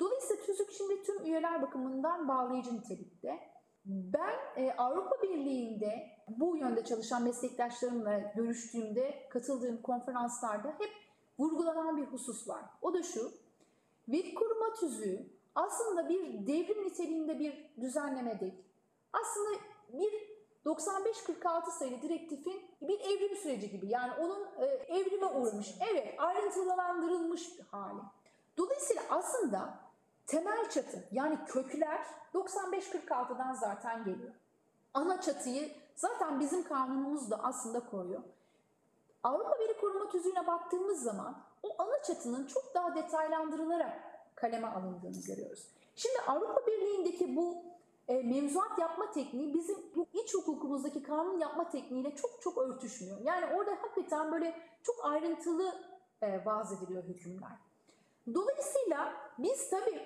Dolayısıyla 0.00 0.42
tüzük 0.42 0.72
şimdi 0.72 1.02
tüm 1.02 1.24
üyeler 1.24 1.62
bakımından 1.62 2.28
bağlayıcı 2.28 2.76
nitelikte. 2.76 3.40
Ben 3.84 4.34
e, 4.56 4.72
Avrupa 4.72 5.22
Birliği'nde 5.22 6.10
bu 6.28 6.56
yönde 6.56 6.84
çalışan 6.84 7.22
meslektaşlarımla 7.22 8.18
görüştüğümde, 8.18 9.28
katıldığım 9.30 9.82
konferanslarda 9.82 10.68
hep 10.68 10.90
vurgulanan 11.38 11.96
bir 11.96 12.06
husus 12.06 12.48
var. 12.48 12.64
O 12.82 12.94
da 12.94 13.02
şu, 13.02 13.32
veri 14.08 14.34
koruma 14.34 14.74
tüzüğü 14.74 15.35
aslında 15.56 16.08
bir 16.08 16.46
devrim 16.46 16.84
niteliğinde 16.84 17.38
bir 17.38 17.74
düzenleme 17.80 18.40
değil. 18.40 18.64
Aslında 19.12 19.58
bir 19.92 20.36
95-46 20.66 21.70
sayılı 21.70 22.02
direktifin 22.02 22.70
bir 22.80 23.00
evrim 23.00 23.36
süreci 23.36 23.70
gibi. 23.70 23.86
Yani 23.88 24.12
onun 24.20 24.46
e, 24.58 24.64
evrime 24.66 25.26
uğramış. 25.26 25.74
Evet, 25.90 26.14
ayrıntılandırılmış 26.18 27.58
bir 27.58 27.64
hali. 27.64 28.00
Dolayısıyla 28.58 29.02
aslında 29.10 29.78
temel 30.26 30.70
çatı 30.70 31.08
yani 31.12 31.38
kökler 31.46 32.06
95-46'dan 32.34 33.54
zaten 33.54 34.04
geliyor. 34.04 34.32
Ana 34.94 35.20
çatıyı 35.20 35.72
zaten 35.94 36.40
bizim 36.40 36.64
kanunumuz 36.64 37.30
da 37.30 37.40
aslında 37.42 37.80
koruyor. 37.80 38.22
Avrupa 39.22 39.58
Veri 39.58 39.80
Koruma 39.80 40.08
Tüzüğü'ne 40.08 40.46
baktığımız 40.46 41.02
zaman 41.02 41.36
o 41.62 41.82
ana 41.82 42.02
çatının 42.02 42.46
çok 42.46 42.74
daha 42.74 42.94
detaylandırılarak 42.94 44.05
kaleme 44.36 44.66
alındığını 44.66 45.22
görüyoruz. 45.26 45.66
Şimdi 45.96 46.18
Avrupa 46.26 46.66
Birliği'ndeki 46.66 47.36
bu 47.36 47.62
e, 48.08 48.22
mevzuat 48.22 48.78
yapma 48.78 49.10
tekniği 49.12 49.54
bizim 49.54 49.76
bu 49.96 50.06
iç 50.12 50.34
hukukumuzdaki 50.34 51.02
kanun 51.02 51.38
yapma 51.38 51.68
tekniğiyle 51.68 52.16
çok 52.16 52.42
çok 52.42 52.58
örtüşmüyor. 52.58 53.20
Yani 53.24 53.54
orada 53.54 53.70
hakikaten 53.70 54.32
böyle 54.32 54.54
çok 54.82 55.04
ayrıntılı 55.04 55.74
e, 56.22 56.44
vaz 56.44 56.72
ediliyor 56.72 57.04
hükümler. 57.04 57.58
Dolayısıyla 58.34 59.12
biz 59.38 59.70
tabii 59.70 60.00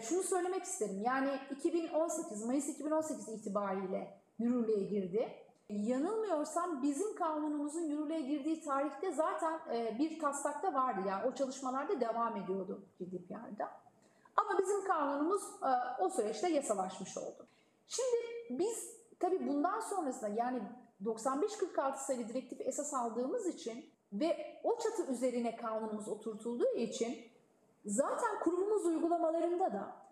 şunu 0.00 0.22
söylemek 0.22 0.64
isterim. 0.64 1.02
Yani 1.02 1.40
2018, 1.50 2.44
Mayıs 2.44 2.68
2018 2.68 3.28
itibariyle 3.28 4.20
yürürlüğe 4.38 4.82
girdi. 4.82 5.28
Yanılmıyorsam 5.70 6.82
bizim 6.82 7.14
kanunumuzun 7.14 7.82
yürürlüğe 7.82 8.20
girdiği 8.20 8.60
tarihte 8.60 9.12
zaten 9.12 9.60
e, 9.74 9.98
bir 9.98 10.18
taslakta 10.18 10.74
vardı. 10.74 11.00
Yani 11.08 11.28
o 11.28 11.34
çalışmalarda 11.34 12.00
devam 12.00 12.36
ediyordu 12.36 12.82
GDPR'da. 13.00 13.70
Ama 14.36 14.58
bizim 14.58 14.84
kanunumuz 14.84 15.42
e, 15.42 16.02
o 16.02 16.10
süreçte 16.10 16.48
yasalaşmış 16.48 17.18
oldu. 17.18 17.46
Şimdi 17.88 18.16
biz 18.50 18.96
tabii 19.20 19.48
bundan 19.48 19.80
sonrasında 19.80 20.28
yani 20.28 20.62
95-46 21.04 21.96
sayılı 21.96 22.28
direktifi 22.28 22.62
esas 22.62 22.94
aldığımız 22.94 23.46
için 23.46 23.90
ve 24.12 24.60
o 24.64 24.78
çatı 24.78 25.12
üzerine 25.12 25.56
kanunumuz 25.56 26.08
oturtulduğu 26.08 26.76
için 26.76 27.18
zaten 27.84 28.38
kurumumuz 28.42 28.86
uygulamalarında 28.86 29.72
da 29.72 30.09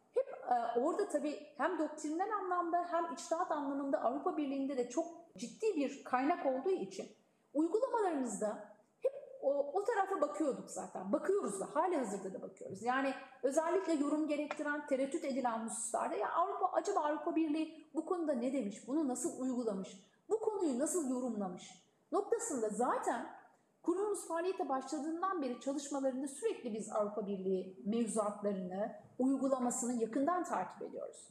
orada 0.77 1.09
tabii 1.09 1.47
hem 1.57 1.79
doktrinsel 1.79 2.37
anlamda 2.37 2.87
hem 2.91 3.13
içtihat 3.15 3.51
anlamında 3.51 4.01
Avrupa 4.01 4.37
Birliği'nde 4.37 4.77
de 4.77 4.89
çok 4.89 5.07
ciddi 5.37 5.77
bir 5.77 6.05
kaynak 6.05 6.47
olduğu 6.47 6.71
için 6.71 7.07
uygulamalarımızda 7.55 8.75
hep 9.03 9.13
o, 9.43 9.73
o 9.73 9.85
tarafa 9.85 10.21
bakıyorduk 10.21 10.71
zaten. 10.71 11.13
Bakıyoruz 11.13 11.61
da 11.61 11.67
hala 11.75 11.99
hazırda 11.99 12.35
da 12.35 12.43
bakıyoruz. 12.43 12.83
Yani 12.83 13.15
özellikle 13.43 13.93
yorum 13.93 14.29
gerektiren, 14.29 14.87
tereddüt 14.87 15.25
edilen 15.25 15.59
hususlarda 15.59 16.17
ya 16.17 16.33
Avrupa 16.33 16.73
acaba 16.73 17.01
Avrupa 17.01 17.37
Birliği 17.37 17.91
bu 17.95 18.07
konuda 18.07 18.33
ne 18.33 18.53
demiş? 18.53 18.89
Bunu 18.89 19.09
nasıl 19.09 19.41
uygulamış? 19.41 19.89
Bu 20.29 20.41
konuyu 20.41 20.79
nasıl 20.79 21.11
yorumlamış? 21.11 21.89
Noktasında 22.13 22.69
zaten 22.69 23.38
kurumumuz 23.83 24.29
faaliyete 24.29 24.69
başladığından 24.69 25.43
beri 25.43 25.61
çalışmalarında 25.61 26.29
sürekli 26.29 26.75
biz 26.75 26.93
Avrupa 26.93 27.27
Birliği 27.27 27.77
mevzuatlarını, 27.85 28.93
uygulamasını 29.19 30.03
yakından 30.03 30.45
takip 30.45 30.83
ediyoruz. 30.83 31.29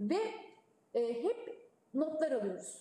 Ve 0.00 0.20
e, 0.94 1.22
hep 1.22 1.70
notlar 1.94 2.32
alıyoruz. 2.32 2.78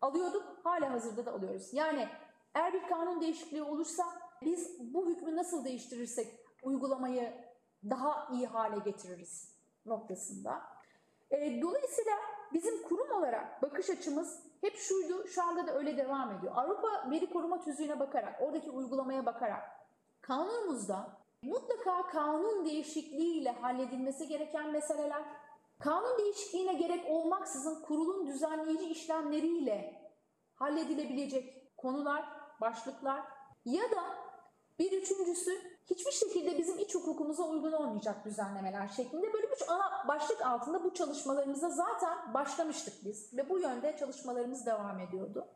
Alıyorduk, 0.00 0.60
hala 0.64 0.90
hazırda 0.90 1.26
da 1.26 1.32
alıyoruz. 1.32 1.68
Yani 1.72 2.08
eğer 2.54 2.72
bir 2.72 2.88
kanun 2.88 3.20
değişikliği 3.20 3.62
olursa 3.62 4.04
biz 4.42 4.94
bu 4.94 5.08
hükmü 5.08 5.36
nasıl 5.36 5.64
değiştirirsek 5.64 6.26
uygulamayı 6.62 7.32
daha 7.90 8.28
iyi 8.32 8.46
hale 8.46 8.78
getiririz 8.78 9.56
noktasında. 9.86 10.62
E, 11.30 11.62
dolayısıyla 11.62 12.12
bizim 12.52 12.82
kurum 12.82 13.10
olarak 13.10 13.62
bakış 13.62 13.90
açımız 13.90 14.45
hep 14.60 14.76
şuydu, 14.76 15.28
şu 15.28 15.42
anda 15.42 15.66
da 15.66 15.74
öyle 15.74 15.96
devam 15.96 16.32
ediyor. 16.32 16.52
Avrupa 16.56 17.10
Veri 17.10 17.30
Koruma 17.30 17.60
Tüzüğü'ne 17.60 18.00
bakarak, 18.00 18.42
oradaki 18.42 18.70
uygulamaya 18.70 19.26
bakarak 19.26 19.62
kanunumuzda 20.20 21.18
mutlaka 21.42 22.06
kanun 22.06 22.64
değişikliğiyle 22.64 23.50
halledilmesi 23.50 24.28
gereken 24.28 24.72
meseleler, 24.72 25.22
kanun 25.78 26.18
değişikliğine 26.18 26.74
gerek 26.74 27.10
olmaksızın 27.10 27.82
kurulun 27.82 28.26
düzenleyici 28.26 28.84
işlemleriyle 28.84 30.02
halledilebilecek 30.54 31.76
konular, 31.76 32.24
başlıklar 32.60 33.24
ya 33.64 33.90
da 33.90 34.04
bir 34.78 34.92
üçüncüsü 34.92 35.75
hiçbir 35.90 36.12
şekilde 36.12 36.58
bizim 36.58 36.78
iç 36.78 36.94
hukukumuza 36.94 37.42
uygun 37.42 37.72
olmayacak 37.72 38.24
düzenlemeler 38.24 38.88
şeklinde 38.88 39.32
böyle 39.32 39.50
bir 39.50 39.58
ana 39.68 40.08
başlık 40.08 40.42
altında 40.42 40.84
bu 40.84 40.94
çalışmalarımıza 40.94 41.70
zaten 41.70 42.34
başlamıştık 42.34 42.94
biz 43.04 43.36
ve 43.36 43.48
bu 43.48 43.58
yönde 43.58 43.96
çalışmalarımız 43.96 44.66
devam 44.66 45.00
ediyordu. 45.00 45.46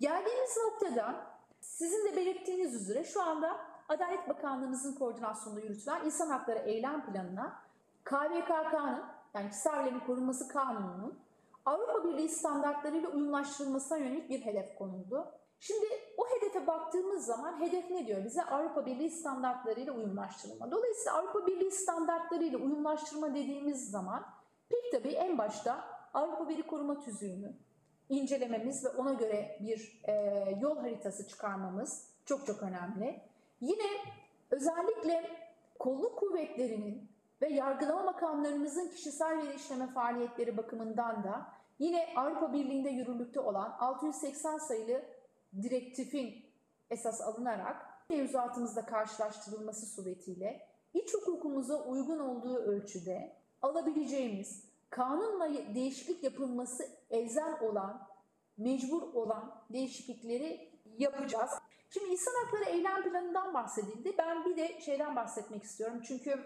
Geldiğimiz 0.00 0.56
noktada 0.56 1.26
sizin 1.60 2.06
de 2.06 2.16
belirttiğiniz 2.16 2.74
üzere 2.74 3.04
şu 3.04 3.22
anda 3.22 3.56
Adalet 3.88 4.28
Bakanlığımızın 4.28 4.94
koordinasyonunda 4.94 5.60
yürütülen 5.60 6.04
İnsan 6.04 6.28
Hakları 6.28 6.58
Eylem 6.58 7.06
Planı'na 7.06 7.60
KVKK'nın 8.04 9.04
yani 9.34 9.50
kişisel 9.50 10.06
korunması 10.06 10.48
kanununun 10.48 11.18
Avrupa 11.66 12.04
Birliği 12.04 12.28
standartlarıyla 12.28 13.08
uyumlaştırılmasına 13.08 13.98
yönelik 13.98 14.30
bir 14.30 14.40
hedef 14.40 14.78
konuldu. 14.78 15.26
Şimdi 15.60 15.86
o 16.16 16.22
hedefe 16.36 16.66
baktığımız 16.66 17.26
zaman 17.26 17.60
hedef 17.60 17.90
ne 17.90 18.06
diyor 18.06 18.24
bize? 18.24 18.42
Avrupa 18.42 18.86
Birliği 18.86 19.10
standartlarıyla 19.10 19.92
uyumlaştırılma. 19.92 20.70
Dolayısıyla 20.70 21.18
Avrupa 21.18 21.46
Birliği 21.46 21.70
standartlarıyla 21.70 22.58
uyumlaştırma 22.58 23.34
dediğimiz 23.34 23.90
zaman 23.90 24.26
pek 24.68 24.92
tabii 24.92 25.12
en 25.12 25.38
başta 25.38 25.84
Avrupa 26.14 26.48
Veri 26.48 26.66
Koruma 26.66 27.00
Tüzüğü'nü 27.00 27.56
incelememiz 28.08 28.84
ve 28.84 28.88
ona 28.88 29.12
göre 29.12 29.58
bir 29.60 30.02
e, 30.04 30.14
yol 30.60 30.78
haritası 30.78 31.28
çıkarmamız 31.28 32.10
çok 32.24 32.46
çok 32.46 32.62
önemli. 32.62 33.20
Yine 33.60 33.86
özellikle 34.50 35.30
kolluk 35.78 36.18
kuvvetlerinin 36.18 37.10
ve 37.42 37.48
yargılama 37.48 38.02
makamlarımızın 38.02 38.88
kişisel 38.88 39.38
veri 39.38 39.54
işleme 39.54 39.86
faaliyetleri 39.86 40.56
bakımından 40.56 41.24
da 41.24 41.46
yine 41.78 42.08
Avrupa 42.16 42.52
Birliği'nde 42.52 42.88
yürürlükte 42.88 43.40
olan 43.40 43.76
680 43.78 44.58
sayılı 44.58 45.02
direktifin 45.62 46.44
esas 46.90 47.20
alınarak 47.20 47.86
mevzuatımızda 48.10 48.84
karşılaştırılması 48.84 49.86
suretiyle 49.86 50.68
iç 50.94 51.14
hukukumuza 51.14 51.84
uygun 51.84 52.18
olduğu 52.18 52.56
ölçüde 52.56 53.36
alabileceğimiz 53.62 54.64
kanunla 54.90 55.74
değişiklik 55.74 56.24
yapılması 56.24 56.88
elzem 57.10 57.62
olan, 57.62 58.08
mecbur 58.58 59.02
olan 59.02 59.62
değişiklikleri 59.72 60.70
yapacağız. 60.98 61.50
Şimdi 61.90 62.12
insan 62.12 62.32
hakları 62.44 62.64
eylem 62.64 63.02
planından 63.02 63.54
bahsedildi. 63.54 64.14
Ben 64.18 64.44
bir 64.44 64.56
de 64.56 64.80
şeyden 64.80 65.16
bahsetmek 65.16 65.62
istiyorum. 65.62 66.00
Çünkü 66.06 66.40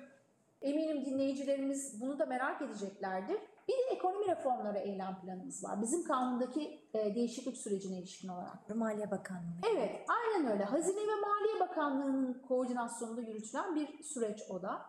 eminim 0.62 1.04
dinleyicilerimiz 1.04 2.00
bunu 2.00 2.18
da 2.18 2.26
merak 2.26 2.62
edeceklerdir. 2.62 3.38
Bir 3.68 3.72
de 3.72 3.96
ekonomi 3.96 4.26
reformları 4.26 4.78
eylem 4.78 5.20
planımız 5.20 5.64
var. 5.64 5.82
Bizim 5.82 6.04
kanundaki 6.04 6.80
e, 6.94 7.14
değişiklik 7.14 7.56
sürecine 7.56 7.98
ilişkin 7.98 8.28
olarak. 8.28 8.74
Maliye 8.74 9.10
Bakanlığı. 9.10 9.60
Evet, 9.72 10.06
aynen 10.08 10.52
öyle. 10.52 10.64
Hazine 10.64 11.00
ve 11.00 11.20
Maliye 11.20 11.60
Bakanlığı'nın 11.60 12.42
koordinasyonunda 12.48 13.20
yürütülen 13.20 13.74
bir 13.74 14.02
süreç 14.02 14.42
o 14.50 14.62
da. 14.62 14.82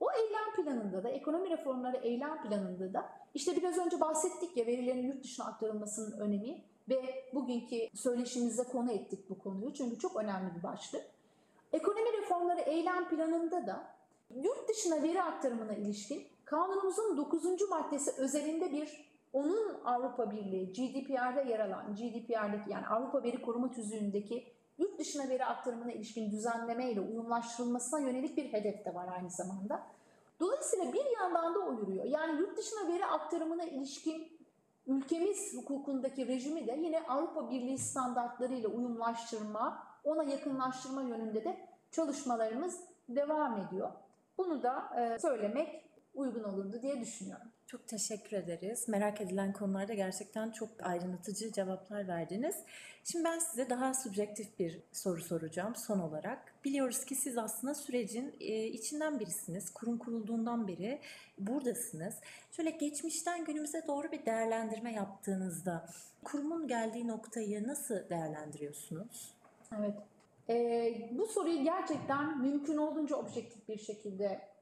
O 0.00 0.06
eylem 0.12 0.54
planında 0.56 1.04
da, 1.04 1.08
ekonomi 1.08 1.50
reformları 1.50 1.96
eylem 1.96 2.42
planında 2.42 2.92
da 2.92 3.08
işte 3.34 3.56
biraz 3.56 3.78
önce 3.78 4.00
bahsettik 4.00 4.56
ya 4.56 4.66
verilerin 4.66 5.02
yurt 5.02 5.24
dışına 5.24 5.46
aktarılmasının 5.46 6.20
önemi 6.20 6.62
ve 6.88 7.24
bugünkü 7.34 7.76
söyleşimizde 7.94 8.64
konu 8.64 8.92
ettik 8.92 9.30
bu 9.30 9.38
konuyu 9.38 9.74
çünkü 9.74 9.98
çok 9.98 10.16
önemli 10.16 10.54
bir 10.54 10.62
başlık. 10.62 11.02
Ekonomi 11.72 12.12
reformları 12.12 12.60
eylem 12.60 13.08
planında 13.08 13.66
da 13.66 13.86
yurt 14.34 14.68
dışına 14.68 15.02
veri 15.02 15.22
aktarımına 15.22 15.74
ilişkin 15.74 16.26
kanunumuzun 16.46 17.16
9. 17.16 17.70
maddesi 17.70 18.10
özelinde 18.20 18.72
bir 18.72 19.16
onun 19.32 19.84
Avrupa 19.84 20.30
Birliği 20.30 20.72
GDPR'da 20.72 21.40
yer 21.40 21.60
alan 21.60 21.94
GDPR'deki 21.94 22.70
yani 22.70 22.86
Avrupa 22.86 23.22
Veri 23.22 23.42
Koruma 23.42 23.70
Tüzüğü'ndeki 23.70 24.52
yurt 24.78 24.98
dışına 24.98 25.28
veri 25.28 25.44
aktarımına 25.44 25.92
ilişkin 25.92 26.30
düzenleme 26.30 26.90
ile 26.90 27.00
uyumlaştırılmasına 27.00 28.00
yönelik 28.00 28.36
bir 28.36 28.52
hedef 28.52 28.84
de 28.84 28.94
var 28.94 29.08
aynı 29.16 29.30
zamanda. 29.30 29.86
Dolayısıyla 30.40 30.92
bir 30.92 31.04
yandan 31.20 31.54
da 31.54 31.58
o. 31.58 31.76
Yani 32.04 32.40
yurt 32.40 32.58
dışına 32.58 32.88
veri 32.88 33.06
aktarımına 33.06 33.64
ilişkin 33.64 34.38
ülkemiz 34.86 35.56
hukukundaki 35.56 36.26
rejimi 36.26 36.66
de 36.66 36.78
yine 36.82 37.02
Avrupa 37.08 37.50
Birliği 37.50 37.78
standartlarıyla 37.78 38.68
uyumlaştırma, 38.68 39.86
ona 40.04 40.22
yakınlaştırma 40.22 41.02
yönünde 41.02 41.44
de 41.44 41.68
çalışmalarımız 41.90 42.80
devam 43.08 43.60
ediyor. 43.60 43.92
Bunu 44.38 44.62
da 44.62 44.90
e, 45.00 45.18
söylemek 45.18 45.85
uygun 46.16 46.44
olurdu 46.44 46.82
diye 46.82 47.00
düşünüyorum. 47.00 47.46
Çok 47.66 47.88
teşekkür 47.88 48.36
ederiz. 48.36 48.88
Merak 48.88 49.20
edilen 49.20 49.52
konularda 49.52 49.94
gerçekten 49.94 50.50
çok 50.50 50.68
aydınlatıcı 50.82 51.52
cevaplar 51.52 52.08
verdiniz. 52.08 52.56
Şimdi 53.04 53.24
ben 53.24 53.38
size 53.38 53.70
daha 53.70 53.94
subjektif 53.94 54.58
bir 54.58 54.80
soru 54.92 55.22
soracağım 55.22 55.76
son 55.76 55.98
olarak. 55.98 56.54
Biliyoruz 56.64 57.04
ki 57.04 57.14
siz 57.14 57.38
aslında 57.38 57.74
sürecin 57.74 58.34
e, 58.40 58.66
içinden 58.66 59.20
birisiniz. 59.20 59.70
Kurum 59.70 59.98
kurulduğundan 59.98 60.68
beri 60.68 61.00
buradasınız. 61.38 62.14
Şöyle 62.52 62.70
geçmişten 62.70 63.44
günümüze 63.44 63.86
doğru 63.86 64.12
bir 64.12 64.26
değerlendirme 64.26 64.92
yaptığınızda 64.92 65.86
kurumun 66.24 66.68
geldiği 66.68 67.08
noktayı 67.08 67.68
nasıl 67.68 68.08
değerlendiriyorsunuz? 68.10 69.34
Evet. 69.78 69.94
Ee, 70.48 71.08
bu 71.12 71.26
soruyu 71.26 71.64
gerçekten 71.64 72.42
mümkün 72.42 72.76
olduğunca 72.76 73.16
objektif 73.16 73.68
bir 73.68 73.78
şekilde 73.78 74.55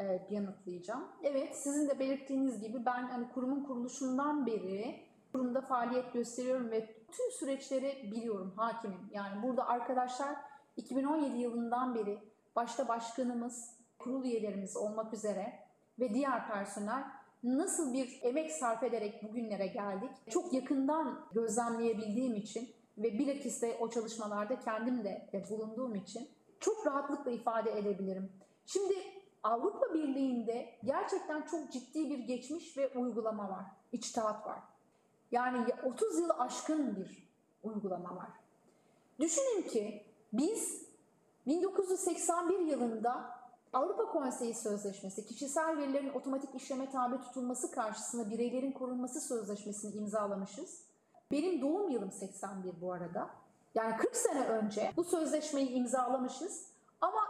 evet, 0.00 0.30
yanıtlayacağım. 0.30 1.04
Evet, 1.22 1.56
sizin 1.56 1.88
de 1.88 1.98
belirttiğiniz 1.98 2.60
gibi 2.60 2.86
ben 2.86 3.02
hani 3.02 3.28
kurumun 3.32 3.64
kuruluşundan 3.64 4.46
beri 4.46 5.10
kurumda 5.32 5.60
faaliyet 5.60 6.12
gösteriyorum 6.12 6.70
ve 6.70 6.86
tüm 6.86 7.30
süreçleri 7.32 8.10
biliyorum, 8.12 8.52
hakimim. 8.56 9.10
Yani 9.12 9.42
burada 9.42 9.68
arkadaşlar 9.68 10.36
2017 10.76 11.38
yılından 11.38 11.94
beri 11.94 12.18
başta 12.56 12.88
başkanımız, 12.88 13.76
kurul 13.98 14.24
üyelerimiz 14.24 14.76
olmak 14.76 15.14
üzere 15.14 15.52
ve 15.98 16.14
diğer 16.14 16.48
personel 16.48 17.04
nasıl 17.42 17.92
bir 17.92 18.20
emek 18.22 18.52
sarf 18.52 18.82
ederek 18.82 19.22
bugünlere 19.22 19.66
geldik 19.66 20.10
çok 20.30 20.52
yakından 20.52 21.26
gözlemleyebildiğim 21.32 22.34
için 22.34 22.68
ve 22.98 23.18
bilakis 23.18 23.62
de 23.62 23.76
o 23.80 23.90
çalışmalarda 23.90 24.58
kendim 24.58 25.04
de 25.04 25.44
bulunduğum 25.50 25.94
için 25.94 26.28
çok 26.60 26.86
rahatlıkla 26.86 27.30
ifade 27.30 27.78
edebilirim. 27.78 28.32
Şimdi 28.66 28.94
Avrupa 29.42 29.94
Birliği'nde 29.94 30.78
gerçekten 30.84 31.42
çok 31.42 31.72
ciddi 31.72 32.10
bir 32.10 32.18
geçmiş 32.18 32.76
ve 32.76 32.98
uygulama 32.98 33.50
var. 33.50 33.64
İçtihat 33.92 34.46
var. 34.46 34.58
Yani 35.30 35.66
30 35.84 36.18
yıl 36.18 36.30
aşkın 36.38 36.96
bir 36.96 37.30
uygulama 37.62 38.16
var. 38.16 38.30
Düşünün 39.20 39.62
ki 39.62 40.06
biz 40.32 40.82
1981 41.46 42.58
yılında 42.58 43.40
Avrupa 43.72 44.06
Konseyi 44.06 44.54
Sözleşmesi, 44.54 45.26
kişisel 45.26 45.76
verilerin 45.76 46.12
otomatik 46.12 46.54
işleme 46.54 46.90
tabi 46.90 47.20
tutulması 47.20 47.70
karşısında 47.70 48.30
bireylerin 48.30 48.72
korunması 48.72 49.20
sözleşmesini 49.20 49.94
imzalamışız. 49.94 50.84
Benim 51.32 51.60
doğum 51.60 51.90
yılım 51.90 52.12
81 52.12 52.80
bu 52.80 52.92
arada. 52.92 53.30
Yani 53.74 53.96
40 53.96 54.16
sene 54.16 54.46
önce 54.46 54.92
bu 54.96 55.04
sözleşmeyi 55.04 55.68
imzalamışız 55.68 56.66
ama 57.00 57.20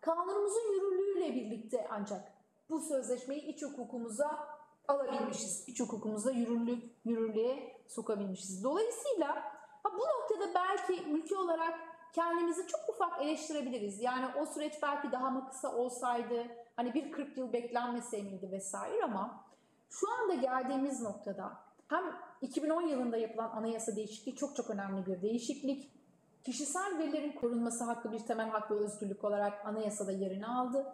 kanunumuzun 0.00 0.72
yürürlüğüyle 1.20 1.34
birlikte 1.34 1.88
ancak 1.90 2.32
bu 2.70 2.80
sözleşmeyi 2.80 3.42
iç 3.42 3.62
hukukumuza 3.62 4.48
alabilmişiz. 4.88 5.64
İç 5.68 5.80
hukukumuza 5.80 6.30
yürürlük, 6.30 6.84
yürürlüğe 7.04 7.82
sokabilmişiz. 7.88 8.64
Dolayısıyla 8.64 9.42
bu 9.84 9.98
noktada 9.98 10.54
belki 10.54 11.10
ülke 11.10 11.36
olarak 11.36 11.74
kendimizi 12.12 12.66
çok 12.66 12.80
ufak 12.88 13.22
eleştirebiliriz. 13.22 14.02
Yani 14.02 14.26
o 14.40 14.46
süreç 14.46 14.82
belki 14.82 15.12
daha 15.12 15.30
mı 15.30 15.48
kısa 15.48 15.76
olsaydı, 15.76 16.46
hani 16.76 16.94
bir 16.94 17.12
40 17.12 17.36
yıl 17.36 17.52
beklenmese 17.52 18.22
miydi 18.22 18.48
vesaire 18.52 19.04
ama 19.04 19.44
şu 19.90 20.06
anda 20.12 20.34
geldiğimiz 20.34 21.02
noktada 21.02 21.52
hem 21.88 22.04
2010 22.40 22.82
yılında 22.82 23.16
yapılan 23.16 23.50
anayasa 23.50 23.96
değişikliği 23.96 24.36
çok 24.36 24.56
çok 24.56 24.70
önemli 24.70 25.06
bir 25.06 25.22
değişiklik. 25.22 25.92
Kişisel 26.44 26.98
verilerin 26.98 27.32
korunması 27.32 27.84
hakkı 27.84 28.12
bir 28.12 28.18
temel 28.18 28.48
hak 28.48 28.70
ve 28.70 28.74
özgürlük 28.74 29.24
olarak 29.24 29.66
anayasada 29.66 30.12
yerini 30.12 30.46
aldı 30.46 30.86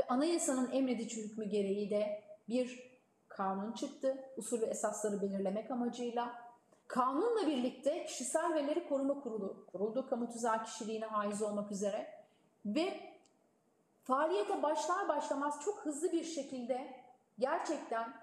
ve 0.00 0.06
anayasanın 0.08 0.72
emredici 0.72 1.24
hükmü 1.24 1.44
gereği 1.44 1.90
de 1.90 2.22
bir 2.48 2.90
kanun 3.28 3.72
çıktı. 3.72 4.24
Usul 4.36 4.60
ve 4.60 4.66
esasları 4.66 5.22
belirlemek 5.22 5.70
amacıyla. 5.70 6.50
Kanunla 6.88 7.46
birlikte 7.46 8.04
kişisel 8.04 8.54
verileri 8.54 8.88
koruma 8.88 9.20
kurulu 9.20 9.66
kuruldu. 9.72 10.06
Kamu 10.10 10.32
tüzel 10.32 10.64
kişiliğine 10.64 11.06
haiz 11.06 11.42
olmak 11.42 11.72
üzere. 11.72 12.06
Ve 12.66 13.00
faaliyete 14.04 14.62
başlar 14.62 15.08
başlamaz 15.08 15.60
çok 15.64 15.78
hızlı 15.78 16.12
bir 16.12 16.24
şekilde 16.24 16.94
gerçekten 17.38 18.14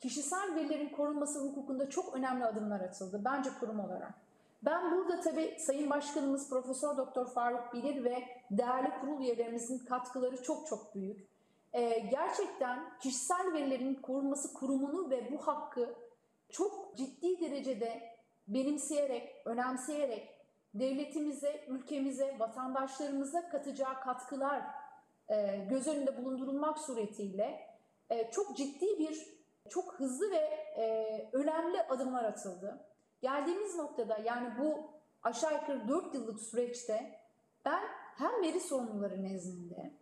kişisel 0.00 0.54
verilerin 0.54 0.88
korunması 0.88 1.40
hukukunda 1.40 1.90
çok 1.90 2.14
önemli 2.14 2.44
adımlar 2.44 2.80
atıldı. 2.80 3.24
Bence 3.24 3.50
kurum 3.60 3.80
olarak. 3.80 4.14
Ben 4.62 4.90
burada 4.90 5.20
tabii 5.20 5.56
Sayın 5.58 5.90
Başkanımız 5.90 6.50
Profesör 6.50 6.96
Doktor 6.96 7.26
Faruk 7.26 7.72
Bilir 7.74 8.04
ve 8.04 8.24
değerli 8.50 8.90
kurul 9.00 9.20
üyelerimizin 9.20 9.78
katkıları 9.78 10.42
çok 10.42 10.66
çok 10.66 10.94
büyük. 10.94 11.28
Ee, 11.72 11.98
gerçekten 11.98 12.98
kişisel 12.98 13.52
verilerin 13.52 13.94
korunması 13.94 14.54
kurumunu 14.54 15.10
ve 15.10 15.32
bu 15.32 15.46
hakkı 15.46 15.94
çok 16.48 16.96
ciddi 16.96 17.40
derecede 17.40 18.16
benimseyerek, 18.48 19.42
önemseyerek 19.44 20.28
devletimize, 20.74 21.64
ülkemize, 21.68 22.36
vatandaşlarımıza 22.38 23.48
katacağı 23.48 24.00
katkılar 24.00 24.62
e, 25.28 25.66
göz 25.70 25.88
önünde 25.88 26.16
bulundurulmak 26.16 26.78
suretiyle 26.78 27.60
e, 28.10 28.30
çok 28.30 28.56
ciddi 28.56 28.98
bir, 28.98 29.26
çok 29.68 29.94
hızlı 29.94 30.30
ve 30.30 30.48
e, 30.76 31.28
önemli 31.32 31.82
adımlar 31.82 32.24
atıldı. 32.24 32.89
Geldiğimiz 33.20 33.76
noktada 33.76 34.18
yani 34.24 34.52
bu 34.58 34.90
aşağı 35.22 35.54
yukarı 35.54 35.88
4 35.88 36.14
yıllık 36.14 36.40
süreçte 36.40 37.20
ben 37.64 37.82
hem 38.16 38.42
veri 38.42 38.60
sorumluları 38.60 39.22
nezdinde 39.22 39.92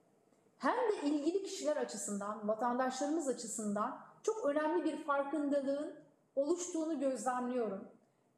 hem 0.59 0.77
de 0.77 1.07
ilgili 1.09 1.43
kişiler 1.43 1.77
açısından, 1.77 2.49
vatandaşlarımız 2.49 3.29
açısından 3.29 4.01
çok 4.23 4.45
önemli 4.45 4.85
bir 4.85 5.05
farkındalığın 5.05 5.95
oluştuğunu 6.37 7.01
gözlemliyorum. 7.01 7.89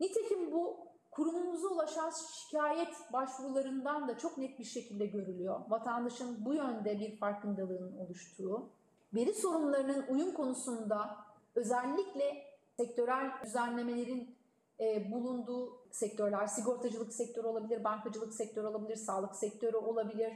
Nitekim 0.00 0.52
bu 0.52 0.76
kurumumuza 1.10 1.68
ulaşan 1.68 2.10
şikayet 2.10 3.12
başvurularından 3.12 4.08
da 4.08 4.18
çok 4.18 4.38
net 4.38 4.58
bir 4.58 4.64
şekilde 4.64 5.06
görülüyor. 5.06 5.60
Vatandaşın 5.68 6.44
bu 6.44 6.54
yönde 6.54 7.00
bir 7.00 7.16
farkındalığın 7.16 7.98
oluştuğu. 7.98 8.68
Veri 9.14 9.34
sorunlarının 9.34 10.06
uyum 10.08 10.34
konusunda 10.34 11.16
özellikle 11.54 12.44
sektörel 12.76 13.30
düzenlemelerin 13.44 14.36
e, 14.80 15.12
bulunduğu 15.12 15.78
sektörler, 15.90 16.46
sigortacılık 16.46 17.14
sektörü 17.14 17.46
olabilir, 17.46 17.84
bankacılık 17.84 18.34
sektörü 18.34 18.66
olabilir, 18.66 18.96
sağlık 18.96 19.36
sektörü 19.36 19.76
olabilir, 19.76 20.32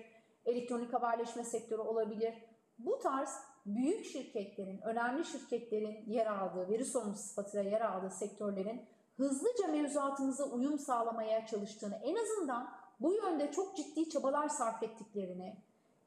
elektronik 0.47 0.93
haberleşme 0.93 1.45
sektörü 1.45 1.81
olabilir. 1.81 2.35
Bu 2.79 2.99
tarz 2.99 3.31
büyük 3.67 4.05
şirketlerin, 4.05 4.81
önemli 4.81 5.25
şirketlerin 5.25 6.05
yer 6.07 6.27
aldığı, 6.27 6.69
veri 6.69 6.85
sorumlusu 6.85 7.23
sıfatıyla 7.23 7.71
yer 7.71 7.81
aldığı 7.81 8.11
sektörlerin 8.11 8.83
hızlıca 9.17 9.69
mevzuatımıza 9.69 10.45
uyum 10.45 10.79
sağlamaya 10.79 11.47
çalıştığını, 11.47 12.01
en 12.03 12.17
azından 12.17 12.71
bu 13.01 13.15
yönde 13.15 13.53
çok 13.53 13.77
ciddi 13.77 14.09
çabalar 14.09 14.49
sarf 14.49 14.83
ettiklerini 14.83 15.57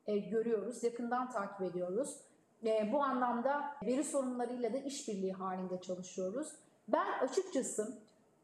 e, 0.06 0.18
görüyoruz, 0.18 0.84
yakından 0.84 1.32
takip 1.32 1.62
ediyoruz. 1.62 2.20
E, 2.66 2.90
bu 2.94 3.04
anlamda 3.04 3.66
veri 3.86 4.04
sorunlarıyla 4.04 4.74
da 4.74 4.78
işbirliği 4.78 5.34
halinde 5.34 5.82
çalışıyoruz. 5.82 6.48
Ben 6.88 7.20
açıkçası 7.20 7.98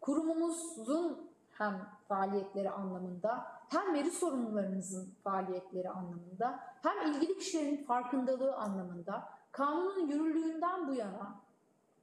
kurumumuzun 0.04 1.32
hem 1.52 1.88
faaliyetleri 2.08 2.70
anlamında 2.70 3.46
hem 3.70 3.94
veri 3.94 4.12
sorumlularımızın 4.12 5.14
faaliyetleri 5.24 5.90
anlamında 5.90 6.60
hem 6.82 7.12
ilgili 7.12 7.38
kişilerin 7.38 7.84
farkındalığı 7.84 8.56
anlamında 8.56 9.30
kanunun 9.52 10.08
yürürlüğünden 10.08 10.88
bu 10.88 10.94
yana 10.94 11.36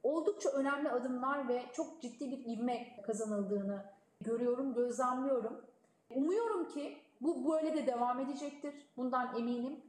oldukça 0.03 0.49
önemli 0.49 0.89
adımlar 0.89 1.47
ve 1.47 1.65
çok 1.73 2.01
ciddi 2.01 2.31
bir 2.31 2.45
ivme 2.45 3.01
kazanıldığını 3.01 3.85
görüyorum, 4.21 4.73
gözlemliyorum. 4.73 5.61
Umuyorum 6.09 6.67
ki 6.67 6.97
bu 7.21 7.51
böyle 7.51 7.73
de 7.73 7.87
devam 7.87 8.19
edecektir. 8.19 8.73
Bundan 8.97 9.37
eminim. 9.37 9.79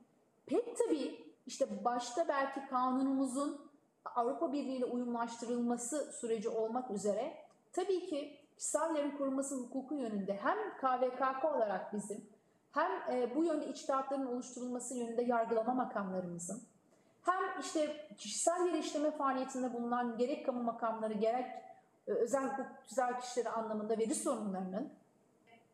Pek 0.47 0.77
tabii 0.79 1.33
işte 1.47 1.85
başta 1.85 2.29
belki 2.29 2.67
kanunumuzun 2.67 3.61
Avrupa 4.05 4.53
Birliği 4.53 4.77
ile 4.77 4.85
uyumlaştırılması 4.85 6.13
süreci 6.13 6.49
olmak 6.49 6.91
üzere 6.91 7.42
tabii 7.73 8.07
ki 8.07 8.39
kişisel 8.57 9.17
korunması 9.19 9.57
hukuku 9.57 9.95
yönünde 9.95 10.37
hem 10.43 10.57
KVKK 10.77 11.45
olarak 11.45 11.93
bizim 11.93 12.25
hem 12.73 12.91
e, 13.13 13.35
bu 13.35 13.45
yönde 13.45 13.67
içtihatların 13.67 14.27
oluşturulması 14.27 14.95
yönünde 14.95 15.23
yargılama 15.23 15.75
makamlarımızın 15.75 16.63
hem 17.23 17.61
işte 17.61 18.07
kişisel 18.19 18.65
veri 18.65 18.79
işleme 18.79 19.11
faaliyetinde 19.11 19.73
bulunan 19.73 20.19
gerek 20.19 20.47
kamu 20.47 20.63
makamları 20.63 21.13
gerek 21.13 21.47
e, 22.07 22.13
özel 22.13 22.43
hukuk 22.43 22.67
güzel 22.89 23.21
kişileri 23.21 23.49
anlamında 23.49 23.99
veri 23.99 24.15
sorunlarının 24.15 24.93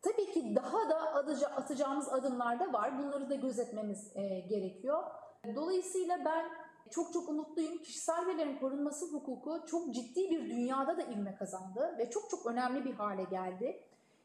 tabii 0.03 0.33
ki 0.33 0.57
daha 0.57 0.91
da 0.91 1.15
adıca, 1.15 1.47
atacağımız 1.47 2.09
adımlar 2.09 2.61
da 2.61 2.73
var. 2.73 2.99
Bunları 2.99 3.31
da 3.31 3.35
gözetmemiz 3.35 4.17
e, 4.17 4.41
gerekiyor. 4.41 5.03
Dolayısıyla 5.55 6.25
ben 6.25 6.51
çok 6.91 7.13
çok 7.13 7.29
umutluyum. 7.29 7.79
Kişisel 7.79 8.27
verilerin 8.27 8.59
korunması 8.59 9.07
hukuku 9.07 9.67
çok 9.67 9.95
ciddi 9.95 10.31
bir 10.31 10.51
dünyada 10.51 10.97
da 10.97 11.03
ilme 11.03 11.37
kazandı 11.37 11.95
ve 11.99 12.11
çok 12.11 12.31
çok 12.31 12.47
önemli 12.47 12.85
bir 12.85 12.95
hale 12.95 13.25
geldi. 13.25 13.85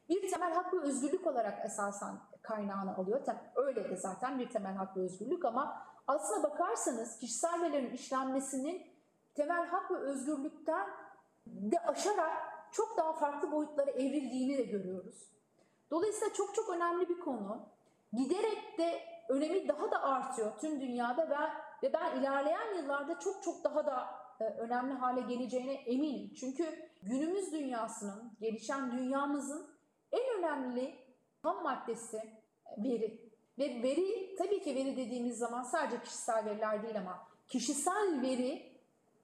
Bir 0.10 0.32
temel 0.32 0.54
hak 0.54 0.74
ve 0.74 0.80
özgürlük 0.80 1.28
olarak 1.28 1.66
esasen 1.66 2.16
kaynağını 2.42 2.96
alıyor. 2.96 3.22
Öyle 3.56 3.90
de 3.90 3.96
zaten 3.96 4.40
bir 4.40 4.50
temel 4.50 4.76
hak 4.76 4.98
ve 4.98 5.02
özgürlük 5.02 5.46
ama 5.46 5.88
aslına 6.08 6.44
bakarsanız 6.44 7.18
kişisel 7.18 7.62
verilerin 7.62 7.94
işlenmesinin 7.94 8.82
temel 9.36 9.66
hak 9.66 9.92
ve 9.92 9.96
özgürlükten 9.98 10.88
de 11.48 11.80
aşarak 11.80 12.32
çok 12.72 12.98
daha 12.98 13.14
farklı 13.14 13.52
boyutlara 13.52 13.92
evrildiğini 13.92 14.58
de 14.58 14.64
görüyoruz. 14.64 15.34
Dolayısıyla 15.92 16.34
çok 16.34 16.56
çok 16.56 16.70
önemli 16.70 17.10
bir 17.10 17.20
konu. 17.20 17.66
Giderek 18.14 18.78
de 18.78 19.02
önemi 19.30 19.68
daha 19.68 19.92
da 19.92 20.04
artıyor 20.04 20.52
tüm 20.60 20.82
dünyada 20.82 21.30
ve 21.30 21.36
ve 21.84 21.94
ben 21.94 22.20
ilerleyen 22.20 22.78
yıllarda 22.78 23.20
çok 23.20 23.44
çok 23.44 23.64
daha 23.64 23.86
da 23.86 24.08
e, 24.40 24.44
önemli 24.44 24.94
hale 24.94 25.22
geleceğine 25.22 25.74
eminim. 25.74 26.34
Çünkü 26.40 26.90
günümüz 27.02 27.52
dünyasının, 27.52 28.32
gelişen 28.40 28.92
dünyamızın 28.92 29.68
en 30.12 30.38
önemli 30.40 30.96
ham 31.44 31.64
maddesi 31.64 32.22
veri. 32.78 33.24
Ve 33.60 33.84
veri, 33.84 34.36
tabii 34.38 34.62
ki 34.62 34.76
veri 34.76 34.98
dediğimiz 34.98 35.38
zaman 35.38 35.64
sadece 35.64 36.04
kişisel 36.04 36.46
veriler 36.46 36.84
değil 36.84 36.98
ama 36.98 37.28
kişisel 37.48 38.22
veri 38.22 38.74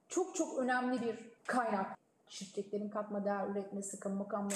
çok 0.08 0.34
çok 0.34 0.58
önemli 0.58 1.00
bir 1.00 1.30
kaynak. 1.46 1.98
Şirketlerin 2.28 2.88
katma 2.88 3.24
değer 3.24 3.48
üretmesi, 3.48 4.00
kamu 4.00 4.28
katma 4.28 4.50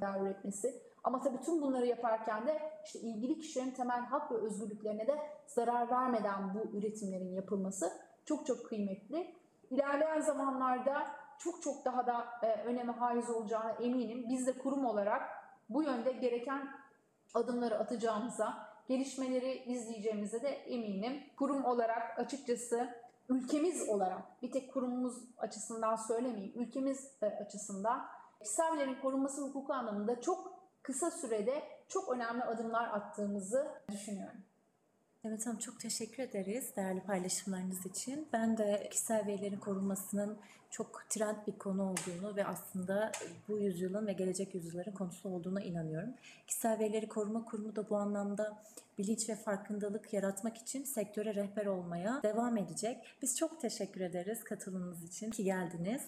değer 0.00 0.20
üretmesi. 0.20 0.82
Ama 1.06 1.20
tabii 1.20 1.40
tüm 1.40 1.62
bunları 1.62 1.86
yaparken 1.86 2.46
de 2.46 2.72
işte 2.84 2.98
ilgili 2.98 3.38
kişilerin 3.38 3.70
temel 3.70 4.00
hak 4.00 4.32
ve 4.32 4.34
özgürlüklerine 4.34 5.06
de 5.06 5.18
zarar 5.46 5.90
vermeden 5.90 6.54
bu 6.54 6.78
üretimlerin 6.78 7.32
yapılması 7.32 7.92
çok 8.24 8.46
çok 8.46 8.66
kıymetli. 8.66 9.34
İlerleyen 9.70 10.20
zamanlarda 10.20 11.06
çok 11.38 11.62
çok 11.62 11.84
daha 11.84 12.06
da 12.06 12.26
e, 12.42 12.62
öneme 12.62 12.92
haiz 12.92 13.30
olacağına 13.30 13.70
eminim. 13.70 14.24
Biz 14.28 14.46
de 14.46 14.58
kurum 14.58 14.86
olarak 14.86 15.22
bu 15.68 15.82
yönde 15.82 16.12
gereken 16.12 16.68
adımları 17.34 17.78
atacağımıza, 17.78 18.68
gelişmeleri 18.88 19.72
izleyeceğimize 19.72 20.42
de 20.42 20.48
eminim. 20.48 21.22
Kurum 21.36 21.64
olarak 21.64 22.18
açıkçası 22.18 22.88
ülkemiz 23.28 23.88
olarak 23.88 24.42
bir 24.42 24.50
tek 24.50 24.72
kurumumuz 24.72 25.24
açısından 25.38 25.96
söylemeyeyim, 25.96 26.52
ülkemiz 26.56 27.12
e, 27.22 27.26
açısından 27.26 28.06
kişisel 28.40 29.00
korunması 29.02 29.42
hukuku 29.42 29.72
anlamında 29.72 30.20
çok 30.20 30.55
kısa 30.86 31.10
sürede 31.10 31.62
çok 31.88 32.08
önemli 32.08 32.42
adımlar 32.42 32.88
attığımızı 32.88 33.68
düşünüyorum. 33.92 34.40
Evet 35.24 35.46
hanım 35.46 35.58
çok 35.58 35.80
teşekkür 35.80 36.22
ederiz 36.22 36.76
değerli 36.76 37.00
paylaşımlarınız 37.00 37.86
için. 37.86 38.28
Ben 38.32 38.58
de 38.58 38.88
kişisel 38.90 39.26
verilerin 39.26 39.58
korunmasının 39.58 40.38
çok 40.70 41.04
trend 41.10 41.36
bir 41.46 41.58
konu 41.58 41.82
olduğunu 41.82 42.36
ve 42.36 42.46
aslında 42.46 43.12
bu 43.48 43.58
yüzyılın 43.58 44.06
ve 44.06 44.12
gelecek 44.12 44.54
yüzyılların 44.54 44.94
konusu 44.94 45.28
olduğuna 45.28 45.60
inanıyorum. 45.60 46.14
Kişisel 46.46 46.78
verileri 46.78 47.08
koruma 47.08 47.44
kurumu 47.44 47.76
da 47.76 47.90
bu 47.90 47.96
anlamda 47.96 48.62
bilinç 48.98 49.28
ve 49.28 49.36
farkındalık 49.36 50.12
yaratmak 50.12 50.56
için 50.56 50.84
sektöre 50.84 51.34
rehber 51.34 51.66
olmaya 51.66 52.20
devam 52.22 52.56
edecek. 52.56 52.96
Biz 53.22 53.38
çok 53.38 53.60
teşekkür 53.60 54.00
ederiz 54.00 54.44
katılımınız 54.44 55.04
için 55.04 55.30
ki 55.30 55.44
geldiniz. 55.44 56.02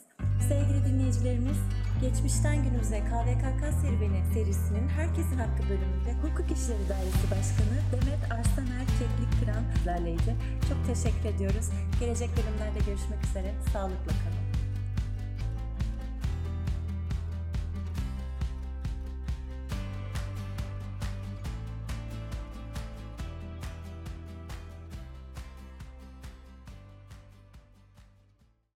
Sevgili 0.49 0.85
dinleyicilerimiz, 0.85 1.59
geçmişten 2.01 2.65
günümüze 2.65 3.01
KVKK 3.01 3.63
serüveni 3.83 4.35
serisinin 4.35 4.89
Herkesin 4.89 5.39
Hakkı 5.39 5.63
bölümünde 5.69 6.13
Hukuk 6.13 6.51
İşleri 6.57 6.89
Dairesi 6.89 7.31
Başkanı 7.31 7.77
Demet 7.93 8.33
Arsener 8.33 8.87
Keklik 8.99 9.41
Kıran 9.41 9.65
sizlerleydi. 9.75 10.37
Çok 10.69 10.87
teşekkür 10.87 11.29
ediyoruz. 11.35 11.67
Gelecek 12.01 12.31
bölümlerde 12.37 12.79
görüşmek 12.87 13.25
üzere. 13.25 13.55
Sağlıkla 13.73 14.13
kalın. 14.23 14.38